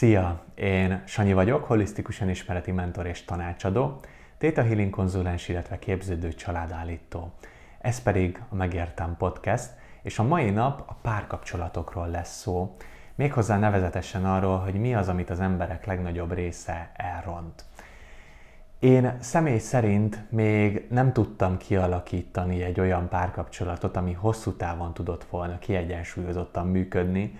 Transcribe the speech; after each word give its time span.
Szia! 0.00 0.40
Én 0.54 1.02
Sanyi 1.06 1.32
vagyok, 1.32 1.64
holisztikusan 1.64 2.28
ismereti 2.28 2.70
mentor 2.70 3.06
és 3.06 3.24
tanácsadó, 3.24 4.00
Theta 4.38 4.62
Healing 4.62 4.90
konzulens, 4.90 5.48
illetve 5.48 5.78
képződő 5.78 6.32
családállító. 6.32 7.32
Ez 7.80 8.02
pedig 8.02 8.42
a 8.48 8.54
Megértem 8.54 9.16
Podcast, 9.18 9.70
és 10.02 10.18
a 10.18 10.22
mai 10.22 10.50
nap 10.50 10.82
a 10.86 10.96
párkapcsolatokról 11.02 12.08
lesz 12.08 12.38
szó. 12.40 12.76
Méghozzá 13.14 13.58
nevezetesen 13.58 14.24
arról, 14.24 14.58
hogy 14.58 14.74
mi 14.74 14.94
az, 14.94 15.08
amit 15.08 15.30
az 15.30 15.40
emberek 15.40 15.86
legnagyobb 15.86 16.32
része 16.32 16.90
elront. 16.96 17.64
Én 18.78 19.16
személy 19.18 19.58
szerint 19.58 20.30
még 20.30 20.86
nem 20.90 21.12
tudtam 21.12 21.56
kialakítani 21.56 22.62
egy 22.62 22.80
olyan 22.80 23.08
párkapcsolatot, 23.08 23.96
ami 23.96 24.12
hosszú 24.12 24.52
távon 24.52 24.94
tudott 24.94 25.24
volna 25.24 25.58
kiegyensúlyozottan 25.58 26.66
működni, 26.66 27.38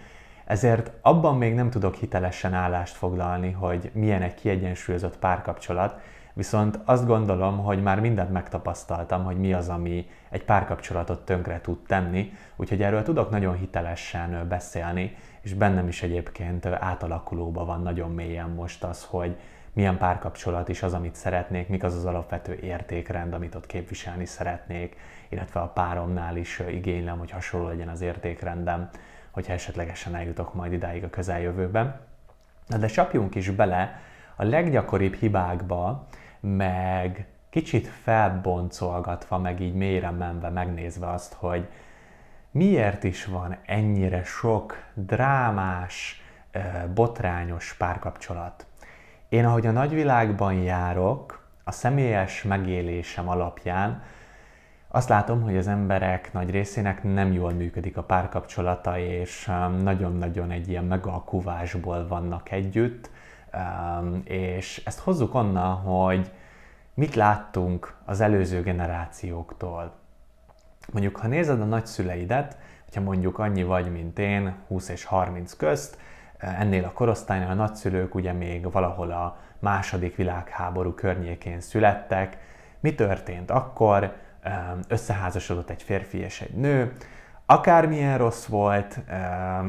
ezért 0.51 0.91
abban 1.01 1.37
még 1.37 1.55
nem 1.55 1.71
tudok 1.71 1.95
hitelesen 1.95 2.55
állást 2.55 2.97
foglalni, 2.97 3.51
hogy 3.51 3.91
milyen 3.95 4.23
egy 4.23 4.35
kiegyensúlyozott 4.35 5.19
párkapcsolat, 5.19 6.01
viszont 6.33 6.79
azt 6.85 7.07
gondolom, 7.07 7.59
hogy 7.59 7.83
már 7.83 8.01
mindent 8.01 8.31
megtapasztaltam, 8.31 9.25
hogy 9.25 9.37
mi 9.37 9.53
az, 9.53 9.69
ami 9.69 10.07
egy 10.31 10.45
párkapcsolatot 10.45 11.25
tönkre 11.25 11.61
tud 11.61 11.79
tenni, 11.87 12.33
úgyhogy 12.57 12.83
erről 12.83 13.03
tudok 13.03 13.31
nagyon 13.31 13.57
hitelesen 13.57 14.49
beszélni, 14.49 15.17
és 15.41 15.55
bennem 15.55 15.89
is 15.89 16.03
egyébként 16.03 16.67
átalakulóban 16.67 17.67
van 17.67 17.83
nagyon 17.83 18.11
mélyen 18.11 18.51
most 18.51 18.85
az, 18.85 19.07
hogy 19.11 19.37
milyen 19.73 19.99
párkapcsolat 19.99 20.69
is 20.69 20.83
az, 20.83 20.95
amit 20.95 21.15
szeretnék, 21.15 21.69
mik 21.69 21.83
az 21.83 21.95
az 21.95 22.05
alapvető 22.05 22.59
értékrend, 22.63 23.33
amit 23.33 23.55
ott 23.55 23.67
képviselni 23.67 24.25
szeretnék, 24.25 24.97
illetve 25.29 25.61
a 25.61 25.69
páromnál 25.69 26.37
is 26.37 26.63
igénylem, 26.71 27.19
hogy 27.19 27.31
hasonló 27.31 27.67
legyen 27.67 27.89
az 27.89 28.01
értékrendem 28.01 28.91
hogyha 29.31 29.53
esetlegesen 29.53 30.15
eljutok 30.15 30.55
majd 30.55 30.73
idáig 30.73 31.05
a 31.05 31.11
közeljövőben. 31.11 32.01
De 32.79 32.87
csapjunk 32.87 33.35
is 33.35 33.51
bele 33.51 34.01
a 34.37 34.45
leggyakoribb 34.45 35.15
hibákba, 35.15 36.07
meg 36.41 37.27
kicsit 37.51 37.87
felboncolgatva, 37.87 39.39
meg 39.39 39.61
így 39.61 39.75
mélyre 39.75 40.11
menve 40.11 40.49
megnézve 40.49 41.11
azt, 41.11 41.33
hogy 41.33 41.69
miért 42.51 43.05
is 43.05 43.25
van 43.25 43.57
ennyire 43.67 44.25
sok 44.25 44.83
drámás, 44.95 46.23
botrányos 46.95 47.75
párkapcsolat. 47.75 48.67
Én, 49.29 49.45
ahogy 49.45 49.67
a 49.67 49.71
nagyvilágban 49.71 50.55
járok, 50.55 51.49
a 51.65 51.73
személyes 51.73 52.43
megélésem 52.43 53.29
alapján 53.29 54.03
azt 54.93 55.09
látom, 55.09 55.43
hogy 55.43 55.57
az 55.57 55.67
emberek 55.67 56.33
nagy 56.33 56.51
részének 56.51 57.03
nem 57.03 57.33
jól 57.33 57.53
működik 57.53 57.97
a 57.97 58.03
párkapcsolata, 58.03 58.99
és 58.99 59.49
um, 59.49 59.77
nagyon-nagyon 59.77 60.51
egy 60.51 60.69
ilyen 60.69 60.85
megalkuvásból 60.85 62.07
vannak 62.07 62.51
együtt, 62.51 63.11
um, 63.55 64.21
és 64.25 64.83
ezt 64.85 64.99
hozzuk 64.99 65.35
onnan, 65.35 65.75
hogy 65.75 66.31
mit 66.95 67.15
láttunk 67.15 67.95
az 68.05 68.21
előző 68.21 68.63
generációktól. 68.63 69.93
Mondjuk, 70.93 71.17
ha 71.17 71.27
nézed 71.27 71.61
a 71.61 71.65
nagyszüleidet, 71.65 72.57
hogyha 72.85 73.01
mondjuk 73.01 73.39
annyi 73.39 73.63
vagy, 73.63 73.93
mint 73.93 74.19
én, 74.19 74.55
20 74.69 74.89
és 74.89 75.05
30 75.05 75.53
közt, 75.53 75.99
ennél 76.39 76.85
a 76.85 76.93
korosztálynál 76.93 77.51
a 77.51 77.55
nagyszülők 77.55 78.15
ugye 78.15 78.33
még 78.33 78.73
valahol 78.73 79.11
a 79.11 79.39
második 79.59 80.17
világháború 80.17 80.95
környékén 80.95 81.61
születtek. 81.61 82.39
Mi 82.81 82.95
történt 82.95 83.51
akkor? 83.51 84.17
Összeházasodott 84.89 85.71
egy 85.71 85.83
férfi 85.83 86.19
és 86.19 86.41
egy 86.41 86.55
nő, 86.55 86.97
akármilyen 87.47 88.19
rossz 88.19 88.47
volt, 88.47 89.01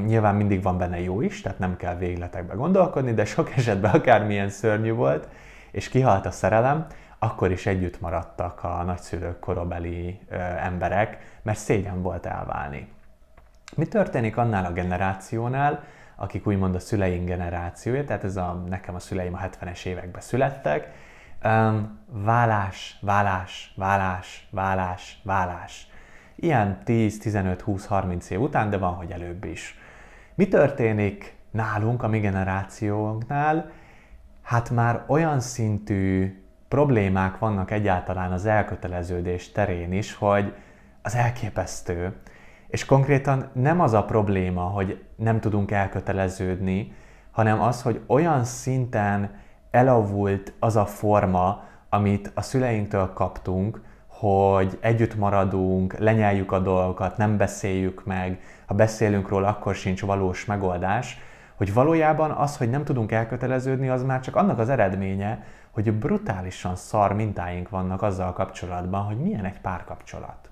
nyilván 0.06 0.36
mindig 0.36 0.62
van 0.62 0.78
benne 0.78 1.00
jó 1.00 1.22
is, 1.22 1.42
tehát 1.42 1.60
nem 1.60 1.78
kell 1.78 1.96
végletekbe 1.96 2.54
gondolkodni, 2.54 3.14
de 3.14 3.26
sok 3.26 3.52
esetben 3.58 3.92
akármilyen 3.92 4.50
szörnyű 4.50 4.92
volt, 4.92 5.28
és 5.72 5.90
kihalt 5.90 6.26
a 6.26 6.32
szerelem, 6.32 6.86
akkor 7.20 7.52
is 7.52 7.66
együtt 7.66 8.00
maradtak 8.00 8.64
a 8.64 8.84
nagyszülők 8.84 9.40
korabeli 9.40 10.20
emberek, 10.58 11.18
mert 11.42 11.58
szégyen 11.58 12.02
volt 12.02 12.26
elválni. 12.26 12.88
Mi 13.76 13.86
történik 13.86 14.38
annál 14.38 14.66
a 14.66 14.72
generációnál, 14.72 15.84
akik 16.16 16.48
úgymond 16.48 16.76
a 16.76 16.80
szüleink 16.80 17.28
generációja, 17.28 18.06
tehát 18.06 18.24
ez 18.24 18.36
a, 18.36 18.64
nekem 18.70 18.96
a 18.96 19.00
szüleim 19.00 19.34
a 19.34 19.40
70-es 19.40 19.86
években 19.86 20.22
születtek, 20.22 20.88
Um, 21.44 22.00
vállás, 22.08 22.98
vállás, 23.02 23.74
vállás, 23.76 24.48
vállás, 24.52 25.22
vállás. 25.24 25.88
Ilyen 26.36 26.84
10, 26.84 27.20
15, 27.20 27.62
20, 27.62 27.86
30 27.86 28.30
év 28.30 28.42
után, 28.42 28.70
de 28.70 28.78
van, 28.78 28.94
hogy 28.94 29.12
előbb 29.12 29.44
is. 29.44 29.78
Mi 30.36 30.48
történik 30.48 31.36
nálunk, 31.52 32.04
a 32.04 32.08
mi 32.08 32.20
generációnknál? 32.20 33.72
Hát 34.42 34.70
már 34.70 35.04
olyan 35.08 35.40
szintű 35.40 36.36
problémák 36.68 37.38
vannak 37.38 37.72
egyáltalán 37.72 38.32
az 38.32 38.46
elköteleződés 38.46 39.52
terén 39.52 39.94
is, 39.94 40.14
hogy 40.14 40.54
az 41.02 41.16
elképesztő. 41.16 42.16
És 42.68 42.86
konkrétan 42.86 43.50
nem 43.54 43.80
az 43.80 43.94
a 43.94 44.06
probléma, 44.06 44.62
hogy 44.62 45.04
nem 45.16 45.40
tudunk 45.40 45.72
elköteleződni, 45.72 46.94
hanem 47.32 47.62
az, 47.62 47.82
hogy 47.82 48.02
olyan 48.08 48.44
szinten 48.44 49.40
elavult 49.72 50.54
az 50.60 50.76
a 50.76 50.86
forma, 50.86 51.64
amit 51.90 52.32
a 52.34 52.42
szüleinktől 52.42 53.14
kaptunk, 53.14 53.82
hogy 54.08 54.78
együtt 54.82 55.16
maradunk, 55.16 55.98
lenyeljük 55.98 56.52
a 56.52 56.60
dolgokat, 56.60 57.18
nem 57.18 57.38
beszéljük 57.38 58.06
meg, 58.06 58.42
ha 58.66 58.74
beszélünk 58.74 59.30
róla, 59.30 59.48
akkor 59.48 59.76
sincs 59.76 60.02
valós 60.02 60.46
megoldás, 60.46 61.18
hogy 61.56 61.74
valójában 61.74 62.32
az, 62.32 62.58
hogy 62.58 62.70
nem 62.70 62.84
tudunk 62.84 63.12
elköteleződni, 63.12 63.90
az 63.90 64.04
már 64.04 64.20
csak 64.20 64.36
annak 64.36 64.60
az 64.60 64.70
eredménye, 64.70 65.44
hogy 65.72 65.94
brutálisan 65.94 66.76
szar 66.76 67.14
mintáink 67.14 67.70
vannak 67.70 68.02
azzal 68.02 68.34
kapcsolatban, 68.34 69.04
hogy 69.04 69.18
milyen 69.18 69.46
egy 69.46 69.60
párkapcsolat. 69.60 70.50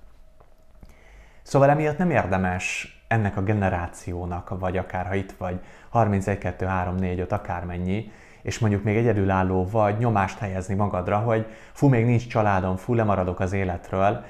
Szóval 1.42 1.70
emiatt 1.70 1.98
nem 1.98 2.10
érdemes 2.10 2.94
ennek 3.08 3.36
a 3.36 3.42
generációnak, 3.42 4.58
vagy 4.58 4.76
akár 4.76 5.06
ha 5.06 5.14
itt 5.14 5.32
vagy 5.32 5.60
31, 5.88 6.38
2, 6.38 6.66
3, 6.66 6.94
4, 6.94 7.20
5, 7.20 7.32
akármennyi, 7.32 8.12
és 8.42 8.58
mondjuk 8.58 8.82
még 8.82 8.96
egyedülálló 8.96 9.68
vagy, 9.70 9.98
nyomást 9.98 10.38
helyezni 10.38 10.74
magadra, 10.74 11.18
hogy 11.18 11.46
fú, 11.72 11.88
még 11.88 12.04
nincs 12.04 12.26
családom, 12.26 12.76
fú, 12.76 12.94
lemaradok 12.94 13.40
az 13.40 13.52
életről, 13.52 14.24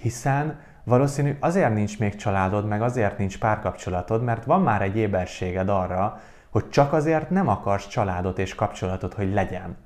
hiszen 0.00 0.60
valószínű 0.84 1.36
azért 1.40 1.74
nincs 1.74 1.98
még 1.98 2.14
családod, 2.14 2.66
meg 2.66 2.82
azért 2.82 3.18
nincs 3.18 3.38
párkapcsolatod, 3.38 4.22
mert 4.22 4.44
van 4.44 4.62
már 4.62 4.82
egy 4.82 4.96
éberséged 4.96 5.68
arra, 5.68 6.20
hogy 6.50 6.68
csak 6.68 6.92
azért 6.92 7.30
nem 7.30 7.48
akarsz 7.48 7.86
családot 7.86 8.38
és 8.38 8.54
kapcsolatot, 8.54 9.14
hogy 9.14 9.32
legyen. 9.32 9.76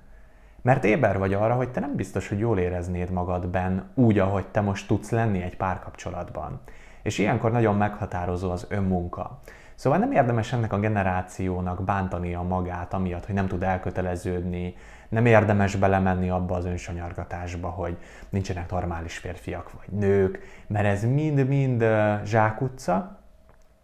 Mert 0.62 0.84
éber 0.84 1.18
vagy 1.18 1.34
arra, 1.34 1.54
hogy 1.54 1.70
te 1.70 1.80
nem 1.80 1.96
biztos, 1.96 2.28
hogy 2.28 2.38
jól 2.38 2.58
éreznéd 2.58 3.10
magadben 3.10 3.90
úgy, 3.94 4.18
ahogy 4.18 4.46
te 4.46 4.60
most 4.60 4.86
tudsz 4.86 5.10
lenni 5.10 5.42
egy 5.42 5.56
párkapcsolatban. 5.56 6.60
És 7.02 7.18
ilyenkor 7.18 7.52
nagyon 7.52 7.76
meghatározó 7.76 8.50
az 8.50 8.66
önmunka. 8.68 9.40
Szóval 9.76 9.98
nem 9.98 10.12
érdemes 10.12 10.52
ennek 10.52 10.72
a 10.72 10.78
generációnak 10.80 11.84
bántania 11.84 12.42
magát, 12.42 12.94
amiatt, 12.94 13.26
hogy 13.26 13.34
nem 13.34 13.46
tud 13.46 13.62
elköteleződni, 13.62 14.74
nem 15.08 15.26
érdemes 15.26 15.76
belemenni 15.76 16.30
abba 16.30 16.54
az 16.54 16.64
önsanyargatásba, 16.64 17.68
hogy 17.68 17.96
nincsenek 18.28 18.70
normális 18.70 19.18
férfiak 19.18 19.72
vagy 19.72 19.98
nők, 19.98 20.38
mert 20.66 20.86
ez 20.86 21.04
mind-mind 21.04 21.84
zsákutca, 22.24 23.18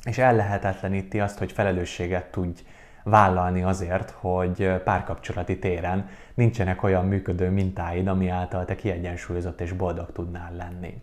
és 0.04 0.18
ellehetetleníti 0.18 1.20
azt, 1.20 1.38
hogy 1.38 1.52
felelősséget 1.52 2.30
tudj 2.30 2.62
vállalni 3.04 3.62
azért, 3.62 4.10
hogy 4.10 4.82
párkapcsolati 4.84 5.58
téren 5.58 6.08
nincsenek 6.34 6.82
olyan 6.82 7.06
működő 7.06 7.50
mintáid, 7.50 8.06
ami 8.06 8.28
által 8.28 8.64
te 8.64 8.74
kiegyensúlyozott 8.74 9.60
és 9.60 9.72
boldog 9.72 10.12
tudnál 10.12 10.52
lenni. 10.56 11.02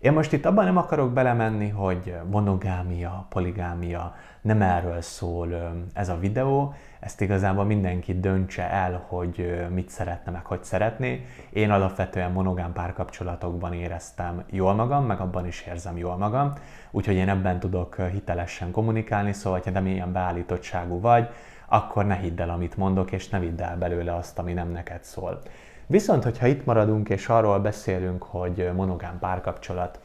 Én 0.00 0.12
most 0.12 0.32
itt 0.32 0.44
abban 0.44 0.64
nem 0.64 0.76
akarok 0.76 1.12
belemenni, 1.12 1.68
hogy 1.68 2.16
monogámia, 2.30 3.26
poligámia, 3.28 4.14
nem 4.40 4.62
erről 4.62 5.00
szól 5.00 5.48
ez 5.92 6.08
a 6.08 6.18
videó, 6.18 6.74
ezt 7.00 7.20
igazából 7.20 7.64
mindenki 7.64 8.20
döntse 8.20 8.70
el, 8.70 9.04
hogy 9.08 9.66
mit 9.70 9.88
szeretne, 9.88 10.30
meg 10.30 10.46
hogy 10.46 10.64
szeretné. 10.64 11.26
Én 11.50 11.70
alapvetően 11.70 12.32
monogám 12.32 12.72
párkapcsolatokban 12.72 13.72
éreztem 13.72 14.44
jól 14.50 14.74
magam, 14.74 15.04
meg 15.04 15.20
abban 15.20 15.46
is 15.46 15.66
érzem 15.68 15.96
jól 15.96 16.16
magam, 16.16 16.52
úgyhogy 16.90 17.14
én 17.14 17.28
ebben 17.28 17.58
tudok 17.58 17.96
hitelesen 18.12 18.70
kommunikálni, 18.70 19.32
szóval 19.32 19.60
ha 19.64 19.70
nem 19.70 19.86
ilyen 19.86 20.12
beállítottságú 20.12 21.00
vagy, 21.00 21.28
akkor 21.68 22.06
ne 22.06 22.14
hidd 22.14 22.40
el, 22.40 22.50
amit 22.50 22.76
mondok, 22.76 23.12
és 23.12 23.28
ne 23.28 23.38
vidd 23.38 23.62
el 23.62 23.76
belőle 23.76 24.14
azt, 24.14 24.38
ami 24.38 24.52
nem 24.52 24.70
neked 24.70 25.04
szól. 25.04 25.42
Viszont, 25.86 26.22
hogyha 26.22 26.46
itt 26.46 26.64
maradunk 26.64 27.08
és 27.08 27.28
arról 27.28 27.58
beszélünk, 27.58 28.22
hogy 28.22 28.70
monogám 28.74 29.18
párkapcsolat, 29.18 30.00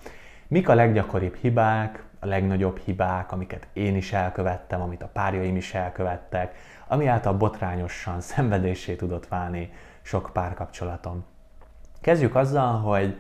mik 0.48 0.70
a 0.70 0.74
leggyakoribb 0.74 1.36
hibák, 1.36 2.04
a 2.20 2.26
legnagyobb 2.26 2.78
hibák, 2.78 3.32
amiket 3.32 3.68
én 3.74 3.96
is 3.96 4.14
elkövettem, 4.14 4.82
amit 4.82 5.04
a 5.04 5.10
párjaim 5.14 5.56
is 5.56 5.74
elkövettek, 5.74 6.56
ami 6.88 7.08
által 7.08 7.34
botrányosan 7.34 8.22
szenvedésé 8.32 8.96
tudott 8.96 9.28
válni 9.28 9.72
sok 10.02 10.30
párkapcsolatom. 10.34 11.26
Kezdjük 12.02 12.36
azzal, 12.36 12.80
hogy 12.80 13.18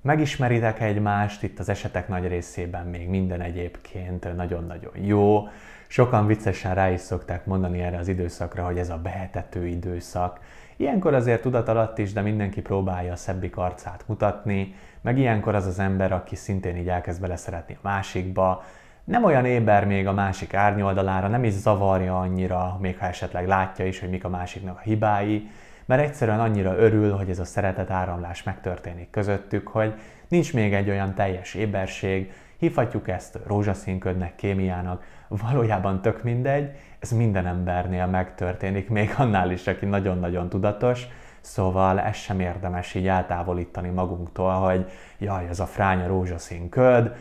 megismeritek 0.00 0.80
egymást, 0.80 1.42
itt 1.42 1.58
az 1.58 1.68
esetek 1.68 2.08
nagy 2.08 2.28
részében 2.28 2.86
még 2.86 3.08
minden 3.08 3.40
egyébként 3.40 4.36
nagyon-nagyon 4.36 4.92
jó, 4.94 5.48
Sokan 5.92 6.26
viccesen 6.26 6.74
rá 6.74 6.90
is 6.90 7.00
szokták 7.00 7.46
mondani 7.46 7.80
erre 7.80 7.98
az 7.98 8.08
időszakra, 8.08 8.64
hogy 8.64 8.78
ez 8.78 8.90
a 8.90 8.96
behetető 8.96 9.66
időszak. 9.66 10.40
Ilyenkor 10.76 11.14
azért 11.14 11.42
tudat 11.42 11.68
alatt 11.68 11.98
is, 11.98 12.12
de 12.12 12.20
mindenki 12.20 12.60
próbálja 12.60 13.12
a 13.12 13.16
szebbik 13.16 13.56
arcát 13.56 14.04
mutatni, 14.06 14.74
meg 15.00 15.18
ilyenkor 15.18 15.54
az 15.54 15.66
az 15.66 15.78
ember, 15.78 16.12
aki 16.12 16.36
szintén 16.36 16.76
így 16.76 16.88
elkezd 16.88 17.20
beleszeretni 17.20 17.74
a 17.74 17.88
másikba, 17.88 18.64
nem 19.04 19.24
olyan 19.24 19.44
éber 19.44 19.84
még 19.86 20.06
a 20.06 20.12
másik 20.12 20.54
árnyoldalára, 20.54 21.28
nem 21.28 21.44
is 21.44 21.52
zavarja 21.52 22.18
annyira, 22.18 22.78
még 22.80 22.98
ha 22.98 23.06
esetleg 23.06 23.46
látja 23.46 23.86
is, 23.86 24.00
hogy 24.00 24.10
mik 24.10 24.24
a 24.24 24.28
másiknak 24.28 24.76
a 24.76 24.82
hibái, 24.82 25.50
mert 25.84 26.02
egyszerűen 26.02 26.40
annyira 26.40 26.76
örül, 26.76 27.12
hogy 27.12 27.30
ez 27.30 27.38
a 27.38 27.44
szeretet 27.44 27.90
áramlás 27.90 28.42
megtörténik 28.42 29.10
közöttük, 29.10 29.68
hogy 29.68 29.94
nincs 30.28 30.52
még 30.52 30.74
egy 30.74 30.88
olyan 30.88 31.14
teljes 31.14 31.54
éberség, 31.54 32.32
hívhatjuk 32.56 33.08
ezt 33.08 33.38
rózsaszínködnek, 33.46 34.34
kémiának, 34.34 35.04
valójában 35.28 36.02
tök 36.02 36.22
mindegy, 36.22 36.70
ez 37.02 37.10
minden 37.10 37.46
embernél 37.46 38.06
megtörténik, 38.06 38.88
még 38.88 39.14
annál 39.16 39.50
is, 39.50 39.66
aki 39.66 39.86
nagyon-nagyon 39.86 40.48
tudatos, 40.48 41.08
Szóval 41.42 42.00
ez 42.00 42.16
sem 42.16 42.40
érdemes 42.40 42.94
így 42.94 43.08
eltávolítani 43.08 43.88
magunktól, 43.88 44.52
hogy 44.52 44.90
jaj, 45.18 45.48
ez 45.48 45.60
a 45.60 45.66
fránya 45.66 46.06
rózsaszín 46.06 46.68
köd, 46.68 47.14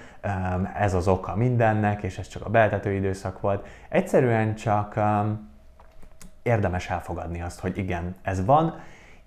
ez 0.76 0.94
az 0.94 1.08
oka 1.08 1.36
mindennek, 1.36 2.04
és 2.04 2.18
ez 2.18 2.28
csak 2.28 2.46
a 2.46 2.50
beltető 2.50 2.92
időszak 2.92 3.40
volt. 3.40 3.68
Egyszerűen 3.90 4.56
csak 4.56 5.00
érdemes 6.44 6.90
elfogadni 6.90 7.42
azt, 7.42 7.60
hogy 7.60 7.78
igen, 7.78 8.16
ez 8.22 8.46
van, 8.46 8.80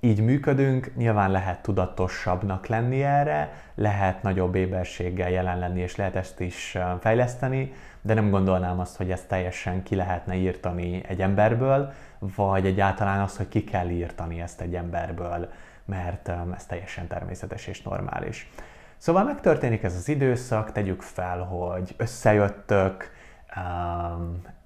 így 0.05 0.21
működünk, 0.21 0.97
nyilván 0.97 1.31
lehet 1.31 1.63
tudatosabbnak 1.63 2.67
lenni 2.67 3.03
erre, 3.03 3.53
lehet 3.75 4.23
nagyobb 4.23 4.55
éberséggel 4.55 5.31
jelen 5.31 5.59
lenni, 5.59 5.81
és 5.81 5.97
lehet 5.97 6.17
ezt 6.17 6.41
is 6.41 6.79
fejleszteni, 7.01 7.73
de 8.01 8.15
nem 8.15 8.31
gondolnám 8.31 8.81
azt, 8.81 8.97
hogy 8.97 9.11
ezt 9.11 9.29
teljesen 9.29 9.83
ki 9.83 9.95
lehetne 9.95 10.35
írtani 10.35 11.03
egy 11.09 11.21
emberből, 11.21 11.93
vagy 12.19 12.67
egyáltalán 12.67 13.21
azt, 13.21 13.37
hogy 13.37 13.49
ki 13.49 13.65
kell 13.65 13.89
írtani 13.89 14.41
ezt 14.41 14.61
egy 14.61 14.75
emberből, 14.75 15.49
mert 15.85 16.29
ez 16.57 16.67
teljesen 16.67 17.07
természetes 17.07 17.67
és 17.67 17.83
normális. 17.83 18.51
Szóval 18.97 19.25
megtörténik 19.25 19.83
ez 19.83 19.95
az 19.95 20.09
időszak, 20.09 20.73
tegyük 20.73 21.03
fel, 21.03 21.39
hogy 21.39 21.95
összejöttök, 21.97 23.11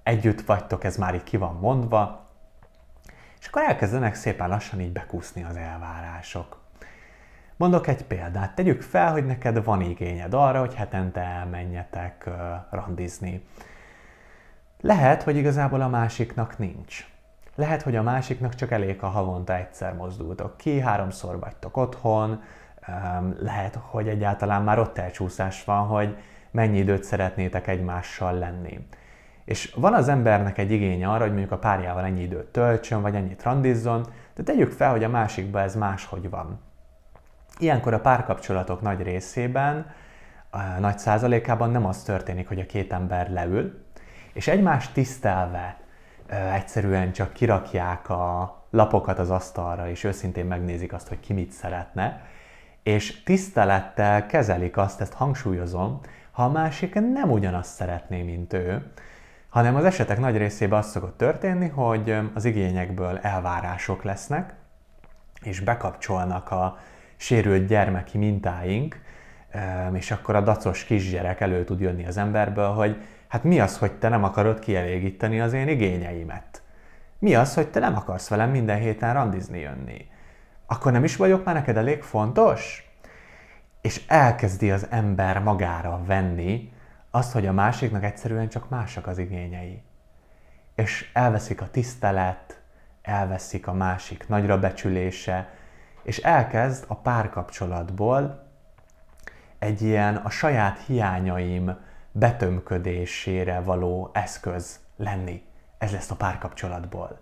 együtt 0.03 0.41
vagytok, 0.41 0.83
ez 0.83 0.97
már 0.97 1.13
így 1.13 1.23
ki 1.23 1.37
van 1.37 1.57
mondva, 1.61 2.28
és 3.39 3.47
akkor 3.47 3.61
elkezdenek 3.61 4.15
szépen 4.15 4.49
lassan 4.49 4.81
így 4.81 4.91
bekúszni 4.91 5.43
az 5.43 5.55
elvárások. 5.55 6.59
Mondok 7.55 7.87
egy 7.87 8.03
példát. 8.03 8.55
Tegyük 8.55 8.81
fel, 8.81 9.11
hogy 9.11 9.25
neked 9.25 9.63
van 9.63 9.81
igényed 9.81 10.33
arra, 10.33 10.59
hogy 10.59 10.75
hetente 10.75 11.21
elmenjetek 11.21 12.29
randizni. 12.69 13.45
Lehet, 14.81 15.23
hogy 15.23 15.35
igazából 15.35 15.81
a 15.81 15.87
másiknak 15.87 16.57
nincs. 16.57 17.07
Lehet, 17.55 17.81
hogy 17.81 17.95
a 17.95 18.01
másiknak 18.01 18.55
csak 18.55 18.71
elég, 18.71 18.99
ha 18.99 19.07
havonta 19.07 19.55
egyszer 19.55 19.93
mozdultok 19.93 20.57
ki, 20.57 20.79
háromszor 20.79 21.39
vagytok 21.39 21.77
otthon, 21.77 22.41
lehet, 23.39 23.79
hogy 23.81 24.07
egyáltalán 24.07 24.63
már 24.63 24.79
ott 24.79 24.97
elcsúszás 24.97 25.63
van, 25.63 25.87
hogy 25.87 26.17
mennyi 26.51 26.77
időt 26.77 27.03
szeretnétek 27.03 27.67
egymással 27.67 28.33
lenni. 28.33 28.87
És 29.49 29.73
van 29.75 29.93
az 29.93 30.07
embernek 30.07 30.57
egy 30.57 30.71
igénye 30.71 31.07
arra, 31.07 31.21
hogy 31.21 31.31
mondjuk 31.31 31.51
a 31.51 31.57
párjával 31.57 32.03
ennyi 32.03 32.21
időt 32.21 32.45
töltsön, 32.45 33.01
vagy 33.01 33.15
ennyit 33.15 33.43
randizzon, 33.43 34.05
de 34.35 34.43
tegyük 34.43 34.71
fel, 34.71 34.91
hogy 34.91 35.03
a 35.03 35.09
másikban 35.09 35.61
ez 35.61 35.75
máshogy 35.75 36.29
van. 36.29 36.59
Ilyenkor 37.57 37.93
a 37.93 37.99
párkapcsolatok 37.99 38.81
nagy 38.81 39.01
részében, 39.01 39.91
a 40.49 40.57
nagy 40.79 40.99
százalékában 40.99 41.71
nem 41.71 41.85
az 41.85 42.03
történik, 42.03 42.47
hogy 42.47 42.59
a 42.59 42.65
két 42.65 42.93
ember 42.93 43.31
leül, 43.31 43.83
és 44.33 44.47
egymást 44.47 44.93
tisztelve 44.93 45.77
egyszerűen 46.53 47.11
csak 47.11 47.33
kirakják 47.33 48.09
a 48.09 48.55
lapokat 48.69 49.19
az 49.19 49.29
asztalra, 49.29 49.89
és 49.89 50.03
őszintén 50.03 50.45
megnézik 50.45 50.93
azt, 50.93 51.07
hogy 51.07 51.19
ki 51.19 51.33
mit 51.33 51.51
szeretne, 51.51 52.21
és 52.83 53.23
tisztelettel 53.23 54.25
kezelik 54.25 54.77
azt, 54.77 55.01
ezt 55.01 55.13
hangsúlyozom, 55.13 55.99
ha 56.31 56.43
a 56.43 56.49
másik 56.49 56.93
nem 56.93 57.31
ugyanazt 57.31 57.73
szeretné, 57.73 58.21
mint 58.21 58.53
ő, 58.53 58.91
hanem 59.49 59.75
az 59.75 59.83
esetek 59.83 60.19
nagy 60.19 60.37
részében 60.37 60.79
az 60.79 60.89
szokott 60.89 61.17
történni, 61.17 61.67
hogy 61.67 62.15
az 62.33 62.45
igényekből 62.45 63.17
elvárások 63.17 64.03
lesznek, 64.03 64.53
és 65.41 65.59
bekapcsolnak 65.59 66.51
a 66.51 66.77
sérült 67.15 67.67
gyermeki 67.67 68.17
mintáink, 68.17 69.01
és 69.93 70.11
akkor 70.11 70.35
a 70.35 70.41
dacos 70.41 70.83
kisgyerek 70.83 71.41
elő 71.41 71.63
tud 71.63 71.79
jönni 71.79 72.05
az 72.05 72.17
emberből, 72.17 72.69
hogy 72.69 73.01
hát 73.27 73.43
mi 73.43 73.59
az, 73.59 73.77
hogy 73.77 73.91
te 73.91 74.09
nem 74.09 74.23
akarod 74.23 74.59
kielégíteni 74.59 75.39
az 75.39 75.53
én 75.53 75.67
igényeimet? 75.67 76.61
Mi 77.19 77.35
az, 77.35 77.53
hogy 77.53 77.67
te 77.67 77.79
nem 77.79 77.95
akarsz 77.95 78.29
velem 78.29 78.49
minden 78.49 78.79
héten 78.79 79.13
randizni 79.13 79.59
jönni? 79.59 80.07
Akkor 80.65 80.91
nem 80.91 81.03
is 81.03 81.15
vagyok 81.15 81.45
már 81.45 81.55
neked 81.55 81.77
elég 81.77 82.01
fontos? 82.01 82.89
És 83.81 84.01
elkezdi 84.07 84.71
az 84.71 84.87
ember 84.89 85.39
magára 85.39 86.01
venni 86.05 86.71
azt, 87.11 87.31
hogy 87.31 87.47
a 87.47 87.51
másiknak 87.51 88.03
egyszerűen 88.03 88.49
csak 88.49 88.69
másak 88.69 89.07
az 89.07 89.17
igényei. 89.17 89.83
És 90.75 91.09
elveszik 91.13 91.61
a 91.61 91.69
tisztelet, 91.69 92.61
elveszik 93.01 93.67
a 93.67 93.73
másik 93.73 94.27
nagyra 94.27 94.59
becsülése, 94.59 95.49
és 96.03 96.17
elkezd 96.17 96.85
a 96.87 96.95
párkapcsolatból 96.95 98.47
egy 99.59 99.81
ilyen 99.81 100.15
a 100.15 100.29
saját 100.29 100.79
hiányaim 100.85 101.77
betömködésére 102.11 103.59
való 103.59 104.09
eszköz 104.13 104.79
lenni. 104.97 105.43
Ez 105.77 105.91
lesz 105.91 106.11
a 106.11 106.15
párkapcsolatból. 106.15 107.19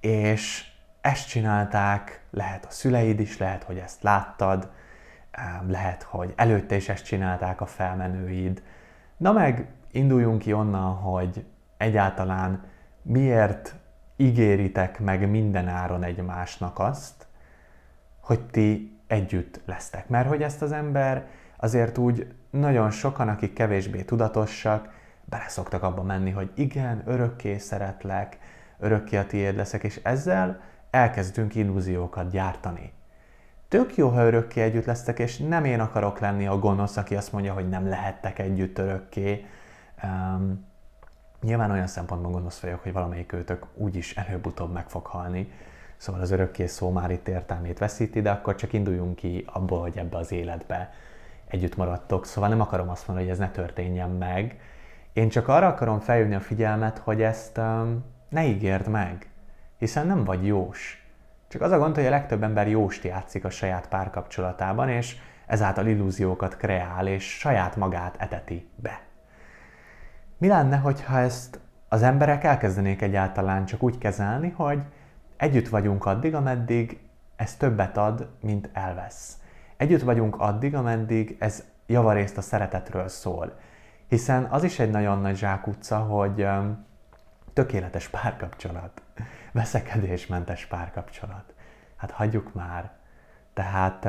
És 0.00 0.70
ezt 1.00 1.28
csinálták, 1.28 2.20
lehet 2.30 2.64
a 2.64 2.70
szüleid 2.70 3.20
is, 3.20 3.38
lehet, 3.38 3.62
hogy 3.62 3.78
ezt 3.78 4.02
láttad, 4.02 4.70
lehet, 5.66 6.02
hogy 6.02 6.32
előtte 6.36 6.76
is 6.76 6.88
ezt 6.88 7.04
csinálták 7.04 7.60
a 7.60 7.66
felmenőid. 7.66 8.62
Na 9.16 9.32
meg 9.32 9.68
induljunk 9.90 10.38
ki 10.38 10.52
onnan, 10.52 10.94
hogy 10.94 11.44
egyáltalán 11.76 12.64
miért 13.02 13.74
ígéritek 14.16 15.00
meg 15.00 15.30
minden 15.30 15.68
áron 15.68 16.02
egymásnak 16.02 16.78
azt, 16.78 17.26
hogy 18.20 18.40
ti 18.40 18.98
együtt 19.06 19.60
lesztek. 19.64 20.08
Mert 20.08 20.28
hogy 20.28 20.42
ezt 20.42 20.62
az 20.62 20.72
ember 20.72 21.26
azért 21.56 21.98
úgy 21.98 22.34
nagyon 22.50 22.90
sokan, 22.90 23.28
akik 23.28 23.52
kevésbé 23.52 24.02
tudatosak, 24.02 24.94
beleszoktak 25.24 25.82
abba 25.82 26.02
menni, 26.02 26.30
hogy 26.30 26.50
igen, 26.54 27.02
örökké 27.04 27.58
szeretlek, 27.58 28.38
örökké 28.78 29.16
a 29.16 29.26
tiéd 29.26 29.56
leszek, 29.56 29.82
és 29.84 30.00
ezzel 30.02 30.60
elkezdünk 30.90 31.54
illúziókat 31.54 32.30
gyártani. 32.30 32.92
Tök 33.68 33.96
jó, 33.96 34.08
ha 34.08 34.24
örökké 34.24 34.60
együtt 34.60 34.84
lesztek, 34.84 35.18
és 35.18 35.38
nem 35.38 35.64
én 35.64 35.80
akarok 35.80 36.18
lenni 36.18 36.46
a 36.46 36.58
gonosz, 36.58 36.96
aki 36.96 37.16
azt 37.16 37.32
mondja, 37.32 37.52
hogy 37.52 37.68
nem 37.68 37.88
lehettek 37.88 38.38
együtt 38.38 38.78
örökké. 38.78 39.46
Um, 40.02 40.66
nyilván 41.42 41.70
olyan 41.70 41.86
szempontból 41.86 42.32
gonosz 42.32 42.60
vagyok, 42.60 42.82
hogy 42.82 42.92
valamelyik 42.92 43.32
őtök 43.32 43.66
úgyis 43.74 44.16
előbb-utóbb 44.16 44.72
meg 44.72 44.88
fog 44.88 45.06
halni, 45.06 45.52
szóval 45.96 46.20
az 46.20 46.30
örökké 46.30 46.66
szó 46.66 46.90
már 46.90 47.10
itt 47.10 47.28
értelmét 47.28 47.78
veszíti, 47.78 48.22
de 48.22 48.30
akkor 48.30 48.54
csak 48.54 48.72
induljunk 48.72 49.16
ki 49.16 49.44
abból, 49.52 49.80
hogy 49.80 49.96
ebbe 49.96 50.16
az 50.16 50.32
életbe 50.32 50.92
együtt 51.48 51.76
maradtok, 51.76 52.26
szóval 52.26 52.48
nem 52.48 52.60
akarom 52.60 52.88
azt 52.88 53.06
mondani, 53.06 53.28
hogy 53.28 53.38
ez 53.38 53.42
ne 53.46 53.50
történjen 53.50 54.10
meg. 54.10 54.60
Én 55.12 55.28
csak 55.28 55.48
arra 55.48 55.66
akarom 55.66 56.00
felhívni 56.00 56.34
a 56.34 56.40
figyelmet, 56.40 56.98
hogy 56.98 57.22
ezt 57.22 57.58
um, 57.58 58.04
ne 58.28 58.44
ígérd 58.44 58.88
meg, 58.88 59.30
hiszen 59.78 60.06
nem 60.06 60.24
vagy 60.24 60.46
jós. 60.46 61.05
Csak 61.56 61.64
az 61.64 61.72
a 61.72 61.78
gond, 61.78 61.94
hogy 61.94 62.06
a 62.06 62.10
legtöbb 62.10 62.42
ember 62.42 62.68
jóst 62.68 63.04
játszik 63.04 63.44
a 63.44 63.50
saját 63.50 63.88
párkapcsolatában, 63.88 64.88
és 64.88 65.16
ezáltal 65.46 65.86
illúziókat 65.86 66.56
kreál, 66.56 67.06
és 67.06 67.38
saját 67.38 67.76
magát 67.76 68.16
eteti 68.18 68.68
be. 68.74 69.00
Mi 70.38 70.48
lenne, 70.48 70.76
hogyha 70.76 71.18
ezt 71.18 71.60
az 71.88 72.02
emberek 72.02 72.44
elkezdenék 72.44 73.02
egyáltalán 73.02 73.64
csak 73.64 73.82
úgy 73.82 73.98
kezelni, 73.98 74.50
hogy 74.56 74.80
együtt 75.36 75.68
vagyunk 75.68 76.06
addig, 76.06 76.34
ameddig 76.34 76.98
ez 77.36 77.54
többet 77.54 77.96
ad, 77.96 78.28
mint 78.40 78.70
elvesz. 78.72 79.36
Együtt 79.76 80.02
vagyunk 80.02 80.40
addig, 80.40 80.74
ameddig 80.74 81.36
ez 81.38 81.64
javarészt 81.86 82.38
a 82.38 82.42
szeretetről 82.42 83.08
szól. 83.08 83.58
Hiszen 84.08 84.44
az 84.44 84.62
is 84.62 84.78
egy 84.78 84.90
nagyon 84.90 85.20
nagy 85.20 85.36
zsákutca, 85.36 85.98
hogy 85.98 86.46
tökéletes 87.56 88.08
párkapcsolat, 88.08 89.02
veszekedésmentes 89.52 90.66
párkapcsolat. 90.66 91.54
Hát 91.96 92.10
hagyjuk 92.10 92.54
már. 92.54 92.90
Tehát 93.54 94.08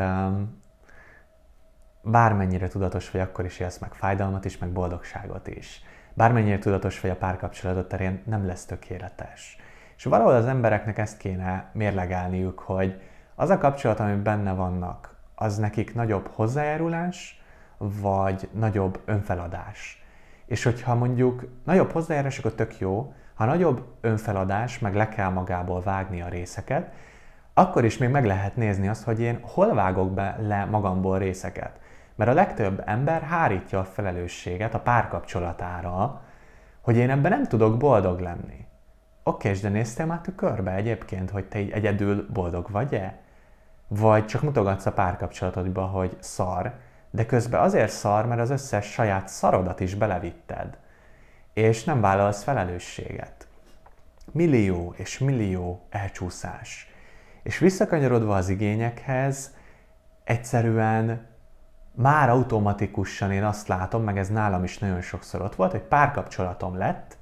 bármennyire 2.01 2.67
tudatos 2.67 3.11
vagy, 3.11 3.21
akkor 3.21 3.45
is 3.45 3.59
élsz 3.59 3.77
meg 3.77 3.93
fájdalmat 3.93 4.45
is, 4.45 4.57
meg 4.57 4.71
boldogságot 4.71 5.47
is. 5.47 5.81
Bármennyire 6.13 6.59
tudatos 6.59 6.99
vagy 6.99 7.11
a 7.11 7.15
párkapcsolatot 7.15 7.87
terén, 7.87 8.21
nem 8.25 8.45
lesz 8.45 8.65
tökéletes. 8.65 9.57
És 9.97 10.03
valahol 10.03 10.33
az 10.33 10.45
embereknek 10.45 10.97
ezt 10.97 11.17
kéne 11.17 11.69
mérlegelniük, 11.73 12.59
hogy 12.59 13.01
az 13.35 13.49
a 13.49 13.57
kapcsolat, 13.57 13.99
ami 13.99 14.15
benne 14.15 14.53
vannak, 14.53 15.15
az 15.35 15.57
nekik 15.57 15.95
nagyobb 15.95 16.27
hozzájárulás, 16.27 17.41
vagy 17.77 18.49
nagyobb 18.53 19.01
önfeladás. 19.05 20.03
És 20.45 20.63
hogyha 20.63 20.95
mondjuk 20.95 21.47
nagyobb 21.63 21.91
hozzájárás, 21.91 22.39
akkor 22.39 22.53
tök 22.53 22.79
jó, 22.79 23.13
ha 23.37 23.45
nagyobb 23.45 23.85
önfeladás, 24.01 24.79
meg 24.79 24.95
le 24.95 25.09
kell 25.09 25.29
magából 25.29 25.81
vágni 25.81 26.21
a 26.21 26.27
részeket, 26.27 26.91
akkor 27.53 27.85
is 27.85 27.97
még 27.97 28.09
meg 28.09 28.25
lehet 28.25 28.55
nézni 28.55 28.87
azt, 28.87 29.03
hogy 29.03 29.19
én 29.19 29.39
hol 29.41 29.73
vágok 29.73 30.13
be 30.13 30.37
le 30.41 30.65
magamból 30.65 31.17
részeket. 31.17 31.79
Mert 32.15 32.29
a 32.29 32.33
legtöbb 32.33 32.83
ember 32.85 33.21
hárítja 33.21 33.79
a 33.79 33.83
felelősséget 33.83 34.73
a 34.73 34.79
párkapcsolatára, 34.79 36.21
hogy 36.81 36.97
én 36.97 37.09
ebben 37.09 37.31
nem 37.31 37.43
tudok 37.43 37.77
boldog 37.77 38.19
lenni. 38.19 38.65
Oké, 39.23 39.49
és 39.49 39.59
de 39.59 39.69
néztél 39.69 40.05
már 40.05 40.21
tükörbe 40.21 40.71
egyébként, 40.71 41.29
hogy 41.29 41.45
te 41.45 41.59
így 41.59 41.71
egyedül 41.71 42.27
boldog 42.33 42.71
vagy-e? 42.71 43.19
Vagy 43.87 44.25
csak 44.25 44.41
mutogatsz 44.41 44.85
a 44.85 44.93
párkapcsolatodba, 44.93 45.85
hogy 45.85 46.17
szar, 46.19 46.73
de 47.09 47.25
közben 47.25 47.61
azért 47.61 47.91
szar, 47.91 48.25
mert 48.25 48.41
az 48.41 48.49
összes 48.49 48.85
saját 48.85 49.27
szarodat 49.27 49.79
is 49.79 49.95
belevitted, 49.95 50.77
és 51.57 51.83
nem 51.83 52.01
vállalsz 52.01 52.43
felelősséget. 52.43 53.47
Millió 54.31 54.93
és 54.97 55.19
millió 55.19 55.85
elcsúszás. 55.89 56.91
És 57.43 57.57
visszakanyarodva 57.57 58.35
az 58.35 58.49
igényekhez, 58.49 59.55
egyszerűen 60.23 61.27
már 61.91 62.29
automatikusan 62.29 63.31
én 63.31 63.43
azt 63.43 63.67
látom, 63.67 64.03
meg 64.03 64.17
ez 64.17 64.29
nálam 64.29 64.63
is 64.63 64.77
nagyon 64.77 65.01
sokszor 65.01 65.41
ott 65.41 65.55
volt, 65.55 65.71
hogy 65.71 65.81
párkapcsolatom 65.81 66.77
lett, 66.77 67.17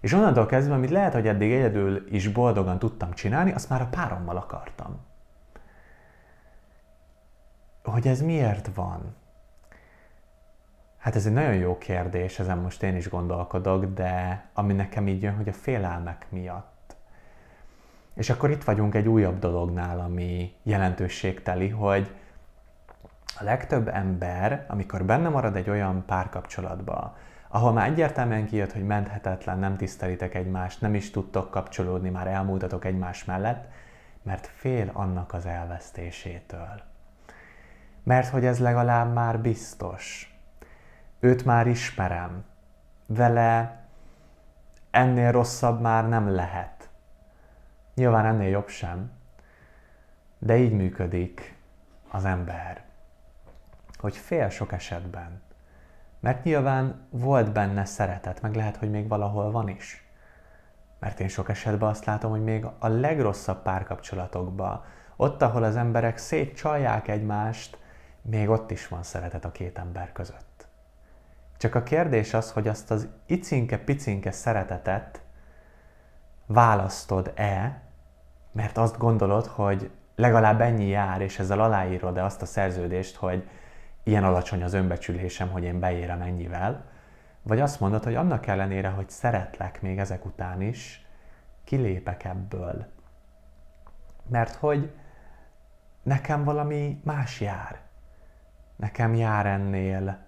és 0.00 0.12
onnantól 0.12 0.46
kezdve, 0.46 0.74
amit 0.74 0.90
lehet, 0.90 1.12
hogy 1.12 1.26
eddig 1.26 1.52
egyedül 1.52 2.06
is 2.10 2.28
boldogan 2.28 2.78
tudtam 2.78 3.12
csinálni, 3.12 3.52
azt 3.52 3.68
már 3.68 3.80
a 3.80 3.88
párommal 3.90 4.36
akartam. 4.36 5.00
Hogy 7.82 8.06
ez 8.06 8.20
miért 8.20 8.74
van? 8.74 9.16
Hát 11.04 11.16
ez 11.16 11.26
egy 11.26 11.32
nagyon 11.32 11.54
jó 11.54 11.78
kérdés, 11.78 12.38
ezen 12.38 12.58
most 12.58 12.82
én 12.82 12.96
is 12.96 13.08
gondolkodok, 13.08 13.84
de 13.84 14.44
ami 14.54 14.72
nekem 14.72 15.08
így 15.08 15.22
jön, 15.22 15.34
hogy 15.34 15.48
a 15.48 15.52
félelmek 15.52 16.26
miatt. 16.28 16.96
És 18.14 18.30
akkor 18.30 18.50
itt 18.50 18.64
vagyunk 18.64 18.94
egy 18.94 19.08
újabb 19.08 19.38
dolognál, 19.38 19.98
ami 20.00 20.52
jelentőségteli, 20.62 21.68
hogy 21.68 22.14
a 23.38 23.44
legtöbb 23.44 23.88
ember, 23.88 24.64
amikor 24.68 25.04
benne 25.04 25.28
marad 25.28 25.56
egy 25.56 25.70
olyan 25.70 26.04
párkapcsolatba, 26.06 27.16
ahol 27.48 27.72
már 27.72 27.88
egyértelműen 27.88 28.46
kijött, 28.46 28.72
hogy 28.72 28.86
menthetetlen, 28.86 29.58
nem 29.58 29.76
tisztelitek 29.76 30.34
egymást, 30.34 30.80
nem 30.80 30.94
is 30.94 31.10
tudtok 31.10 31.50
kapcsolódni, 31.50 32.10
már 32.10 32.26
elmúltatok 32.26 32.84
egymás 32.84 33.24
mellett, 33.24 33.68
mert 34.22 34.46
fél 34.46 34.90
annak 34.92 35.32
az 35.32 35.46
elvesztésétől. 35.46 36.82
Mert 38.02 38.28
hogy 38.28 38.44
ez 38.44 38.58
legalább 38.58 39.12
már 39.12 39.40
biztos. 39.40 40.33
Őt 41.24 41.44
már 41.44 41.66
ismerem. 41.66 42.44
Vele 43.06 43.84
ennél 44.90 45.32
rosszabb 45.32 45.80
már 45.80 46.08
nem 46.08 46.28
lehet. 46.34 46.88
Nyilván 47.94 48.26
ennél 48.26 48.48
jobb 48.48 48.68
sem, 48.68 49.10
de 50.38 50.56
így 50.56 50.72
működik 50.72 51.58
az 52.10 52.24
ember 52.24 52.84
hogy 54.04 54.16
fél 54.16 54.48
sok 54.48 54.72
esetben. 54.72 55.42
Mert 56.20 56.44
nyilván 56.44 57.06
volt 57.10 57.52
benne 57.52 57.84
szeretet, 57.84 58.42
meg 58.42 58.54
lehet, 58.54 58.76
hogy 58.76 58.90
még 58.90 59.08
valahol 59.08 59.50
van 59.50 59.68
is. 59.68 60.08
Mert 60.98 61.20
én 61.20 61.28
sok 61.28 61.48
esetben 61.48 61.88
azt 61.88 62.04
látom, 62.04 62.30
hogy 62.30 62.44
még 62.44 62.66
a 62.78 62.88
legrosszabb 62.88 63.62
párkapcsolatokban, 63.62 64.84
ott, 65.16 65.42
ahol 65.42 65.62
az 65.62 65.76
emberek 65.76 66.18
szétcsalják 66.18 67.08
egymást, 67.08 67.78
még 68.22 68.48
ott 68.48 68.70
is 68.70 68.88
van 68.88 69.02
szeretet 69.02 69.44
a 69.44 69.52
két 69.52 69.78
ember 69.78 70.12
között. 70.12 70.53
Csak 71.56 71.74
a 71.74 71.82
kérdés 71.82 72.34
az, 72.34 72.52
hogy 72.52 72.68
azt 72.68 72.90
az 72.90 73.08
icinke-picinke 73.26 74.30
szeretetet 74.30 75.22
választod-e, 76.46 77.82
mert 78.52 78.78
azt 78.78 78.98
gondolod, 78.98 79.46
hogy 79.46 79.90
legalább 80.16 80.60
ennyi 80.60 80.86
jár, 80.86 81.20
és 81.20 81.38
ezzel 81.38 81.60
aláírod-e 81.60 82.24
azt 82.24 82.42
a 82.42 82.46
szerződést, 82.46 83.16
hogy 83.16 83.48
ilyen 84.02 84.24
alacsony 84.24 84.62
az 84.62 84.72
önbecsülésem, 84.72 85.50
hogy 85.50 85.62
én 85.62 85.80
beérem 85.80 86.20
ennyivel, 86.20 86.84
vagy 87.42 87.60
azt 87.60 87.80
mondod, 87.80 88.04
hogy 88.04 88.14
annak 88.14 88.46
ellenére, 88.46 88.88
hogy 88.88 89.10
szeretlek 89.10 89.82
még 89.82 89.98
ezek 89.98 90.24
után 90.24 90.60
is, 90.60 91.06
kilépek 91.64 92.24
ebből. 92.24 92.86
Mert 94.28 94.54
hogy 94.54 94.92
nekem 96.02 96.44
valami 96.44 97.00
más 97.04 97.40
jár. 97.40 97.80
Nekem 98.76 99.14
jár 99.14 99.46
ennél 99.46 100.23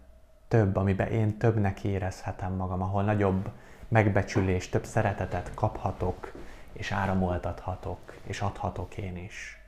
több, 0.48 0.76
amiben 0.76 1.08
én 1.08 1.38
többnek 1.38 1.84
érezhetem 1.84 2.52
magam, 2.52 2.82
ahol 2.82 3.02
nagyobb 3.02 3.50
megbecsülés, 3.88 4.68
több 4.68 4.84
szeretetet 4.84 5.54
kaphatok, 5.54 6.32
és 6.72 6.92
áramoltathatok, 6.92 8.16
és 8.22 8.40
adhatok 8.40 8.96
én 8.96 9.16
is. 9.16 9.60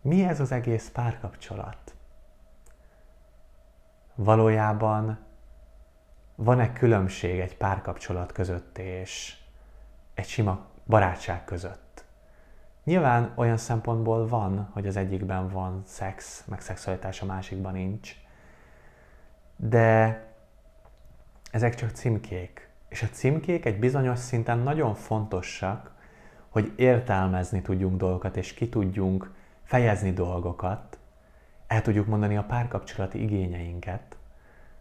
Mi 0.00 0.24
ez 0.24 0.40
az 0.40 0.52
egész 0.52 0.90
párkapcsolat? 0.92 1.94
Valójában 4.14 5.18
van-e 6.34 6.72
különbség 6.72 7.40
egy 7.40 7.56
párkapcsolat 7.56 8.32
között 8.32 8.78
és 8.78 9.36
egy 10.14 10.26
sima 10.26 10.66
barátság 10.86 11.44
között? 11.44 12.04
Nyilván 12.84 13.32
olyan 13.34 13.56
szempontból 13.56 14.28
van, 14.28 14.68
hogy 14.72 14.86
az 14.86 14.96
egyikben 14.96 15.48
van 15.48 15.82
szex, 15.86 16.44
meg 16.46 16.60
szexualitás, 16.60 17.22
a 17.22 17.26
másikban 17.26 17.72
nincs, 17.72 18.16
de 19.68 20.24
ezek 21.50 21.74
csak 21.74 21.90
címkék. 21.90 22.68
És 22.88 23.02
a 23.02 23.06
címkék 23.06 23.64
egy 23.64 23.78
bizonyos 23.78 24.18
szinten 24.18 24.58
nagyon 24.58 24.94
fontosak, 24.94 25.92
hogy 26.48 26.72
értelmezni 26.76 27.62
tudjunk 27.62 27.96
dolgokat, 27.96 28.36
és 28.36 28.54
ki 28.54 28.68
tudjunk 28.68 29.30
fejezni 29.62 30.12
dolgokat, 30.12 30.98
el 31.66 31.82
tudjuk 31.82 32.06
mondani 32.06 32.36
a 32.36 32.42
párkapcsolati 32.42 33.22
igényeinket, 33.22 34.16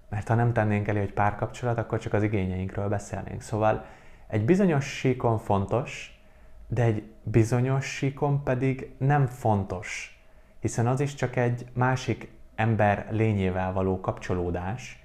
mert 0.10 0.28
ha 0.28 0.36
nem 0.36 0.54
tennénk 0.54 0.88
elé, 0.88 1.00
hogy 1.00 1.14
párkapcsolat, 1.14 1.78
akkor 1.78 2.00
csak 2.00 2.14
az 2.14 2.24
igényeinkről 2.24 2.90
beszélnénk. 2.90 3.42
Szóval 3.42 3.86
egy 4.28 4.46
bizonyos 4.46 4.86
síkon 4.86 5.38
fontos, 5.38 6.22
de 6.68 6.84
egy 6.84 7.04
bizonyos 7.24 7.86
síkon 7.86 8.44
pedig 8.44 8.92
nem 8.98 9.26
fontos, 9.26 10.20
hiszen 10.60 10.88
az 10.88 11.00
is 11.00 11.14
csak 11.14 11.36
egy 11.36 11.66
másik 11.74 12.32
ember 12.62 13.08
lényével 13.10 13.74
való 13.74 14.00
kapcsolódás, 14.00 15.04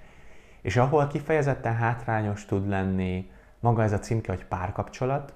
és 0.61 0.77
ahol 0.77 1.07
kifejezetten 1.07 1.75
hátrányos 1.75 2.45
tud 2.45 2.67
lenni 2.67 3.29
maga 3.59 3.83
ez 3.83 3.91
a 3.91 3.99
címke, 3.99 4.31
hogy 4.31 4.45
párkapcsolat, 4.45 5.33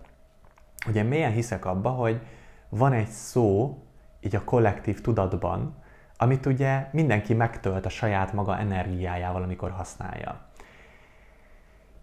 ugye 0.88 1.04
mélyen 1.04 1.32
hiszek 1.32 1.66
abba, 1.66 1.90
hogy 1.90 2.22
van 2.70 2.94
egy 2.94 3.08
szó, 3.08 3.78
így 4.20 4.36
a 4.36 4.44
kollektív 4.44 5.02
tudatban, 5.02 5.76
amit 6.18 6.46
ugye 6.46 6.88
mindenki 6.92 7.34
megtölt 7.34 7.86
a 7.86 7.90
saját 7.90 8.34
maga 8.34 8.58
energiájával, 8.58 9.44
amikor 9.44 9.72
használja. 9.72 10.40